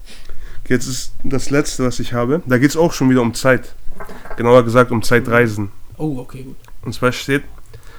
Jetzt 0.69 0.87
ist 0.87 1.13
das 1.25 1.51
letzte, 1.51 1.85
was 1.87 1.99
ich 1.99 2.13
habe. 2.13 2.43
Da 2.47 2.59
geht 2.59 2.71
es 2.71 2.77
auch 2.77 2.93
schon 2.93 3.09
wieder 3.11 3.23
um 3.23 3.33
Zeit. 3.35 3.75
Genauer 4.37 4.63
gesagt 4.65 4.91
um 4.93 5.03
Zeitreisen. 5.03 5.73
Oh, 5.97 6.19
okay, 6.19 6.43
gut. 6.45 6.57
Und 6.83 6.93
zwar 6.95 7.11
steht 7.13 7.43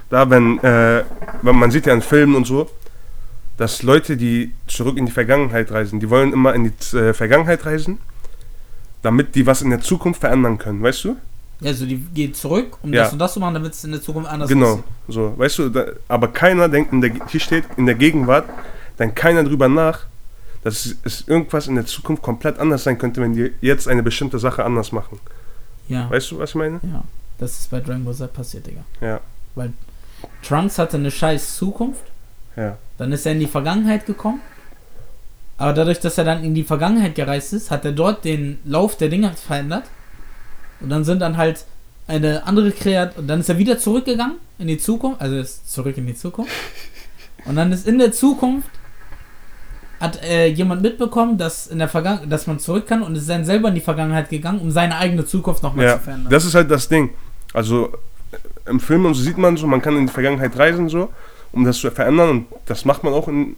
da, 0.09 0.29
wenn, 0.29 0.59
äh, 0.59 1.03
wenn 1.41 1.55
man 1.55 1.71
sieht 1.71 1.85
ja 1.87 1.93
in 1.93 2.01
Filmen 2.01 2.35
und 2.35 2.45
so, 2.45 2.69
dass 3.61 3.83
Leute, 3.83 4.17
die 4.17 4.53
zurück 4.65 4.97
in 4.97 5.05
die 5.05 5.11
Vergangenheit 5.11 5.71
reisen, 5.71 5.99
die 5.99 6.09
wollen 6.09 6.33
immer 6.33 6.55
in 6.55 6.63
die 6.63 6.97
äh, 6.97 7.13
Vergangenheit 7.13 7.63
reisen, 7.63 7.99
damit 9.03 9.35
die 9.35 9.45
was 9.45 9.61
in 9.61 9.69
der 9.69 9.81
Zukunft 9.81 10.21
verändern 10.21 10.57
können, 10.57 10.81
weißt 10.81 11.03
du? 11.03 11.15
Also, 11.63 11.85
die 11.85 11.97
geht 11.97 12.35
zurück, 12.35 12.79
um 12.81 12.91
Ja. 12.91 13.03
das 13.03 13.13
und 13.13 13.19
das 13.19 13.33
zu 13.33 13.39
machen, 13.39 13.53
damit 13.53 13.73
es 13.73 13.83
in 13.83 13.91
der 13.91 14.01
Zukunft 14.01 14.27
anders 14.31 14.49
genau, 14.49 14.71
aussieht. 14.71 14.83
so, 15.09 15.37
weißt 15.37 15.59
du, 15.59 15.69
da, 15.69 15.85
aber 16.07 16.29
keiner 16.29 16.69
denkt, 16.69 16.91
in 16.91 17.01
der, 17.01 17.11
hier 17.27 17.39
steht, 17.39 17.65
in 17.77 17.85
der 17.85 17.93
Gegenwart, 17.93 18.45
denkt 18.97 19.15
keiner 19.15 19.43
drüber 19.43 19.69
nach, 19.69 20.07
dass 20.63 20.95
es 21.03 21.27
irgendwas 21.27 21.67
in 21.67 21.75
der 21.75 21.85
Zukunft 21.85 22.23
komplett 22.23 22.57
anders 22.57 22.83
sein 22.83 22.97
könnte, 22.97 23.21
wenn 23.21 23.33
die 23.35 23.51
jetzt 23.61 23.87
eine 23.87 24.01
bestimmte 24.01 24.39
Sache 24.39 24.65
anders 24.65 24.91
machen. 24.91 25.19
Ja. 25.87 26.09
Weißt 26.09 26.31
du, 26.31 26.39
was 26.39 26.49
ich 26.49 26.55
meine? 26.55 26.79
Ja. 26.81 27.03
Das 27.37 27.59
ist 27.59 27.69
bei 27.69 27.79
Dragon 27.79 28.05
Ball 28.05 28.15
Z 28.15 28.33
passiert, 28.33 28.65
Digga. 28.65 28.81
Ja, 29.01 29.19
Trunks 30.41 30.79
hatte 30.79 30.97
eine 30.97 31.11
scheiß 31.11 31.57
Zukunft, 31.57 32.01
ja, 32.55 32.77
dann 32.97 33.11
ist 33.11 33.25
er 33.25 33.33
in 33.33 33.39
die 33.39 33.47
Vergangenheit 33.47 34.05
gekommen. 34.05 34.41
Aber 35.57 35.73
dadurch, 35.73 35.99
dass 35.99 36.17
er 36.17 36.23
dann 36.23 36.43
in 36.43 36.55
die 36.55 36.63
Vergangenheit 36.63 37.13
gereist 37.13 37.53
ist, 37.53 37.69
hat 37.69 37.85
er 37.85 37.91
dort 37.91 38.25
den 38.25 38.57
Lauf 38.65 38.97
der 38.97 39.09
Dinge 39.09 39.31
verändert. 39.33 39.83
Und 40.79 40.89
dann 40.89 41.03
sind 41.03 41.19
dann 41.19 41.37
halt 41.37 41.65
eine 42.07 42.45
andere 42.47 42.71
Kreat 42.71 43.17
und 43.17 43.27
dann 43.27 43.41
ist 43.41 43.49
er 43.49 43.57
wieder 43.57 43.77
zurückgegangen 43.77 44.37
in 44.57 44.67
die 44.67 44.77
Zukunft, 44.77 45.21
also 45.21 45.37
ist 45.37 45.71
zurück 45.71 45.97
in 45.97 46.07
die 46.07 46.15
Zukunft. 46.15 46.51
Und 47.45 47.55
dann 47.55 47.71
ist 47.71 47.87
in 47.87 47.99
der 47.99 48.11
Zukunft 48.11 48.69
hat 49.99 50.23
äh, 50.23 50.47
jemand 50.47 50.81
mitbekommen, 50.81 51.37
dass 51.37 51.67
in 51.67 51.77
der 51.77 51.87
Vergangen 51.87 52.29
dass 52.29 52.47
man 52.47 52.59
zurück 52.59 52.87
kann 52.87 53.03
und 53.03 53.15
ist 53.15 53.29
dann 53.29 53.45
selber 53.45 53.69
in 53.69 53.75
die 53.75 53.81
Vergangenheit 53.81 54.29
gegangen, 54.29 54.59
um 54.59 54.71
seine 54.71 54.97
eigene 54.97 55.25
Zukunft 55.25 55.61
nochmal 55.61 55.85
ja. 55.85 55.97
zu 55.97 56.03
verändern. 56.05 56.31
Das 56.31 56.43
ist 56.43 56.55
halt 56.55 56.71
das 56.71 56.89
Ding. 56.89 57.11
Also 57.53 57.93
äh, 58.31 58.69
im 58.69 58.79
Film 58.79 59.05
und 59.05 59.13
so 59.13 59.21
sieht 59.21 59.37
man 59.37 59.57
so, 59.57 59.67
man 59.67 59.81
kann 59.81 59.95
in 59.95 60.07
die 60.07 60.13
Vergangenheit 60.13 60.57
reisen 60.57 60.89
so, 60.89 61.09
um 61.53 61.63
das 61.65 61.77
zu 61.77 61.91
verändern 61.91 62.29
und 62.29 62.45
das 62.65 62.85
macht 62.85 63.03
man 63.03 63.13
auch 63.13 63.27
in 63.27 63.55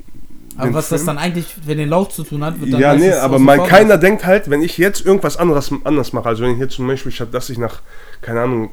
Aber 0.58 0.74
was 0.74 0.90
das 0.90 1.02
Film. 1.02 1.08
dann 1.08 1.18
eigentlich 1.18 1.46
für 1.66 1.76
den 1.76 1.90
Lauf 1.90 2.10
zu 2.10 2.24
tun 2.24 2.44
hat, 2.44 2.60
wird 2.60 2.74
dann 2.74 2.80
Ja, 2.82 2.94
nee, 2.96 3.12
aber 3.12 3.40
mal 3.40 3.64
keiner 3.68 3.98
denkt 3.98 4.26
halt, 4.26 4.50
wenn 4.50 4.62
ich 4.62 4.78
jetzt 4.78 5.06
irgendwas 5.06 5.38
anderes 5.38 5.72
anders 5.84 6.14
mache, 6.14 6.28
also 6.30 6.44
wenn 6.44 6.52
ich 6.54 6.60
jetzt 6.60 6.76
zum 6.76 6.88
Beispiel 6.88 7.12
statt 7.12 7.30
dass 7.32 7.50
ich 7.50 7.58
nach, 7.58 7.82
keine 8.22 8.42
Ahnung, 8.42 8.72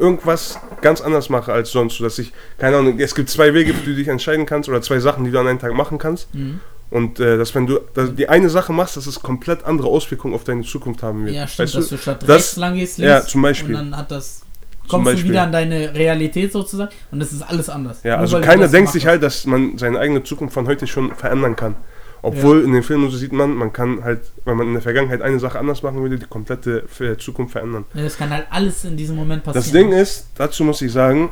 irgendwas 0.00 0.58
ganz 0.80 1.00
anders 1.00 1.28
mache 1.28 1.52
als 1.52 1.70
sonst, 1.70 1.96
so 1.98 2.04
dass 2.04 2.18
ich, 2.18 2.32
keine 2.58 2.76
Ahnung, 2.78 2.98
es 2.98 3.14
gibt 3.14 3.28
zwei 3.30 3.54
Wege, 3.54 3.74
für 3.74 3.80
die 3.84 3.90
du 3.90 3.96
dich 3.96 4.08
entscheiden 4.08 4.46
kannst 4.46 4.68
oder 4.68 4.82
zwei 4.82 4.98
Sachen, 4.98 5.24
die 5.24 5.30
du 5.30 5.38
an 5.38 5.46
einem 5.46 5.58
Tag 5.58 5.74
machen 5.74 5.98
kannst 5.98 6.34
Mhm. 6.34 6.60
und 6.90 7.20
äh, 7.20 7.36
dass 7.36 7.54
wenn 7.54 7.66
du 7.66 7.80
dass 7.94 8.14
die 8.14 8.28
eine 8.28 8.48
Sache 8.50 8.72
machst, 8.72 8.96
dass 8.96 9.06
es 9.06 9.20
komplett 9.20 9.64
andere 9.64 9.88
Auswirkungen 9.88 10.34
auf 10.34 10.44
deine 10.44 10.62
Zukunft 10.62 11.02
haben 11.02 11.24
wird. 11.26 11.36
Ja, 11.36 11.46
stimmt, 11.46 11.66
weißt 11.68 11.74
dass 11.76 11.88
du? 11.88 11.96
du 11.96 12.02
statt 12.02 12.22
das- 12.22 12.28
rechts 12.36 12.56
lang 12.56 12.74
gehst, 12.74 12.98
links, 12.98 13.08
ja, 13.10 13.22
zum 13.26 13.42
Beispiel. 13.42 13.76
und 13.76 13.90
dann 13.90 13.96
hat 13.96 14.10
das, 14.10 14.40
Kommst 14.88 15.06
du 15.06 15.12
Beispiel. 15.12 15.30
wieder 15.30 15.42
an 15.42 15.52
deine 15.52 15.94
Realität 15.94 16.52
sozusagen 16.52 16.90
und 17.10 17.20
das 17.20 17.32
ist 17.32 17.42
alles 17.42 17.68
anders. 17.68 18.02
Ja, 18.02 18.12
Nur 18.16 18.20
also 18.20 18.38
du 18.38 18.44
keiner 18.44 18.68
denkt 18.68 18.90
sich 18.92 19.06
halt, 19.06 19.22
dass 19.22 19.46
man 19.46 19.78
seine 19.78 19.98
eigene 19.98 20.22
Zukunft 20.22 20.54
von 20.54 20.66
heute 20.66 20.86
schon 20.86 21.14
verändern 21.14 21.56
kann. 21.56 21.76
Obwohl 22.22 22.62
in 22.64 22.72
den 22.72 22.82
Filmen 22.82 23.10
so 23.10 23.18
sieht 23.18 23.32
man, 23.32 23.54
man 23.54 23.70
kann 23.72 24.02
halt, 24.02 24.20
wenn 24.46 24.56
man 24.56 24.66
in 24.68 24.72
der 24.72 24.80
Vergangenheit 24.80 25.20
eine 25.20 25.38
Sache 25.38 25.58
anders 25.58 25.82
machen 25.82 26.00
würde, 26.00 26.18
die 26.18 26.24
komplette 26.24 26.84
Ver- 26.88 27.18
Zukunft 27.18 27.52
verändern. 27.52 27.84
Ja, 27.92 28.02
das 28.02 28.16
kann 28.16 28.30
halt 28.30 28.46
alles 28.48 28.82
in 28.86 28.96
diesem 28.96 29.16
Moment 29.16 29.44
passieren. 29.44 29.62
Das 29.62 29.72
Ding 29.72 29.92
ist, 29.92 30.28
dazu 30.36 30.64
muss 30.64 30.80
ich 30.80 30.90
sagen, 30.90 31.28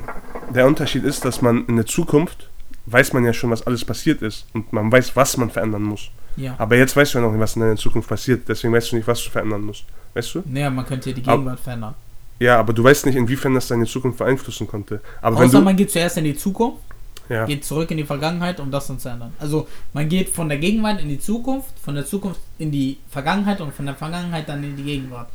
der 0.55 0.67
Unterschied 0.67 1.05
ist, 1.05 1.25
dass 1.25 1.41
man 1.41 1.65
in 1.67 1.77
der 1.77 1.87
Zukunft 1.87 2.51
weiß 2.85 3.15
man 3.15 3.25
ja 3.25 3.33
schon, 3.33 3.49
was 3.51 3.67
alles 3.67 3.85
passiert 3.87 4.21
ist 4.21 4.45
und 4.53 4.71
man 4.75 4.93
weiß, 4.93 5.17
was 5.17 5.37
man 5.39 5.49
verändern 5.51 5.83
muss. 5.83 6.11
Ja. 6.37 6.57
Aber 6.59 6.77
jetzt 6.77 6.95
weißt 6.95 7.15
du 7.15 7.19
ja 7.19 7.25
noch 7.25 7.31
nicht, 7.33 7.41
was 7.41 7.57
in 7.57 7.63
deiner 7.63 7.77
Zukunft 7.77 8.09
passiert, 8.11 8.47
deswegen 8.49 8.75
weißt 8.75 8.93
du 8.93 8.97
nicht, 8.97 9.09
was 9.09 9.23
du 9.25 9.31
verändern 9.31 9.63
musst. 9.63 9.85
Weißt 10.13 10.35
du? 10.35 10.43
Naja, 10.45 10.69
man 10.69 10.85
könnte 10.85 11.09
ja 11.11 11.15
die 11.17 11.23
Gegenwart 11.23 11.61
verändern. 11.61 11.95
Ja, 12.43 12.59
aber 12.59 12.73
du 12.73 12.83
weißt 12.83 13.07
nicht, 13.07 13.17
inwiefern 13.17 13.55
das 13.55 13.69
deine 13.69 13.87
Zukunft 13.87 14.19
beeinflussen 14.19 14.67
konnte. 14.67 15.01
Aber 15.21 15.39
wenn 15.39 15.47
Außer 15.49 15.59
du. 15.59 15.65
man 15.65 15.77
geht 15.77 15.91
zuerst 15.91 16.17
in 16.19 16.25
die 16.25 16.37
Zukunft, 16.37 16.83
Ja, 17.29 17.45
geht 17.47 17.65
zurück 17.65 17.91
in 17.93 17.99
die 17.99 18.05
Vergangenheit, 18.05 18.59
um 18.59 18.71
das 18.71 18.87
dann 18.89 18.99
zu 18.99 19.09
ändern. 19.09 19.33
Also 19.39 19.69
man 19.93 20.09
geht 20.09 20.29
von 20.29 20.49
der 20.49 20.59
Gegenwart 20.59 21.01
in 21.01 21.09
die 21.09 21.21
Zukunft, 21.21 21.79
von 21.81 21.95
der 21.95 22.05
Zukunft 22.05 22.41
in 22.59 22.71
die 22.73 22.99
Vergangenheit 23.09 23.61
und 23.61 23.73
von 23.73 23.87
der 23.87 23.95
Vergangenheit 23.95 24.49
dann 24.49 24.63
in 24.65 24.77
die 24.77 24.83
Gegenwart. 24.83 25.29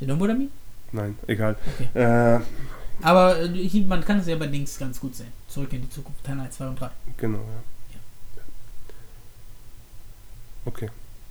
You 0.00 0.06
know 0.06 0.18
what 0.18 0.30
I 0.30 0.34
mean? 0.34 0.50
nein, 0.92 1.16
egal. 1.26 1.56
Okay. 1.94 2.36
Äh, 2.36 2.40
Aber 3.00 3.40
äh, 3.40 3.48
hier, 3.48 3.86
man 3.86 4.04
kann 4.04 4.18
es 4.18 4.26
ja 4.26 4.36
bei 4.36 4.46
Dings 4.48 4.78
ganz 4.78 5.00
gut 5.00 5.14
sehen. 5.16 5.32
Zurück 5.48 5.72
in 5.72 5.80
die 5.82 5.90
Zukunft, 5.90 6.22
Teil 6.24 6.38
1, 6.38 6.56
2 6.56 6.66
und 6.68 6.80
3. 6.80 6.90
genau, 7.16 7.38
ja. 7.38 8.42
Okay. 10.64 10.88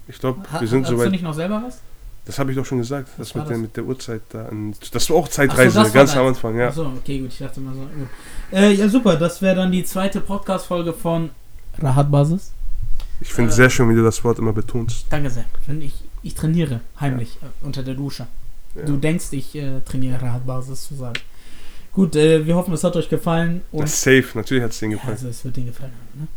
Ich 0.08 0.20
glaube, 0.20 0.42
wir 0.60 0.68
sind 0.68 0.84
hast 0.84 0.92
du 0.92 0.98
soweit. 0.98 1.12
nicht 1.12 1.24
noch 1.24 1.34
selber 1.34 1.62
was? 1.66 1.80
Das 2.26 2.38
habe 2.38 2.52
ich 2.52 2.58
doch 2.58 2.66
schon 2.66 2.78
gesagt. 2.78 3.10
Das 3.18 3.34
mit 3.34 3.46
der, 3.46 3.52
das? 3.52 3.62
mit 3.62 3.78
der 3.78 3.84
Uhrzeit 3.84 4.22
da. 4.30 4.50
Das 4.92 5.10
war 5.10 5.18
auch 5.18 5.28
Zeitreise, 5.28 5.78
war 5.78 5.90
ganz 5.90 6.16
am 6.16 6.28
Anfang, 6.28 6.58
ja. 6.58 6.68
Achso, 6.68 6.86
okay, 6.86 7.20
gut, 7.20 7.30
ich 7.30 7.40
dachte 7.40 7.60
mal 7.60 7.74
so. 7.74 7.80
Gut. 7.82 8.08
Äh, 8.52 8.74
ja, 8.74 8.88
super, 8.88 9.16
das 9.16 9.42
wäre 9.42 9.56
dann 9.56 9.72
die 9.72 9.84
zweite 9.84 10.22
Podcast-Folge 10.22 10.94
von 10.94 11.32
Rahat 11.80 12.12
Basis. 12.12 12.52
Ich 13.22 13.34
finde 13.34 13.52
Äh, 13.52 13.56
sehr 13.56 13.70
schön, 13.70 13.90
wie 13.90 13.96
du 13.96 14.04
das 14.04 14.24
Wort 14.24 14.40
immer 14.40 14.54
betonst. 14.54 15.08
Danke 15.10 15.30
sehr. 15.30 15.46
Ich, 15.80 16.04
ich 16.22 16.36
trainiere 16.36 16.82
heimlich 17.00 17.38
äh, 17.42 17.66
unter 17.66 17.82
der 17.84 17.96
Dusche. 17.96 18.28
Ja. 18.76 18.84
Du 18.84 18.98
denkst, 18.98 19.26
ich 19.32 19.56
äh, 19.56 19.82
trainiere 19.82 20.22
Rahat 20.22 20.46
Basis 20.46 20.88
zu 20.88 20.96
sagen. 20.96 21.20
Gut, 21.94 22.16
äh, 22.16 22.46
wir 22.46 22.56
hoffen, 22.56 22.74
es 22.74 22.84
hat 22.84 22.96
euch 22.96 23.10
gefallen. 23.10 23.62
Und 23.72 23.82
Das 23.82 23.94
ist 23.94 24.02
safe, 24.02 24.26
natürlich 24.36 24.64
hat 24.64 24.72
es 24.72 24.80
ja, 24.80 24.88
gefallen. 24.88 25.14
also, 25.14 25.28
es 25.28 25.44
wird 25.44 25.58
dir 25.58 25.66
gefallen 25.66 25.92
haben. 26.14 26.28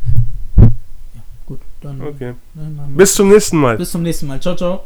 Ne? 0.57 0.71
Ja, 1.15 1.23
gut, 1.47 1.61
dann. 1.81 2.01
Okay. 2.01 2.35
ne, 2.55 2.73
dann 2.77 2.95
Bis 2.97 3.15
zum 3.15 3.29
nächsten 3.29 3.59
Mal. 3.59 3.77
bis 3.77 3.91
zum 3.93 4.03
nächsten 4.03 4.27
Mal. 4.27 4.41
Ciao, 4.41 4.57
ciao. 4.57 4.85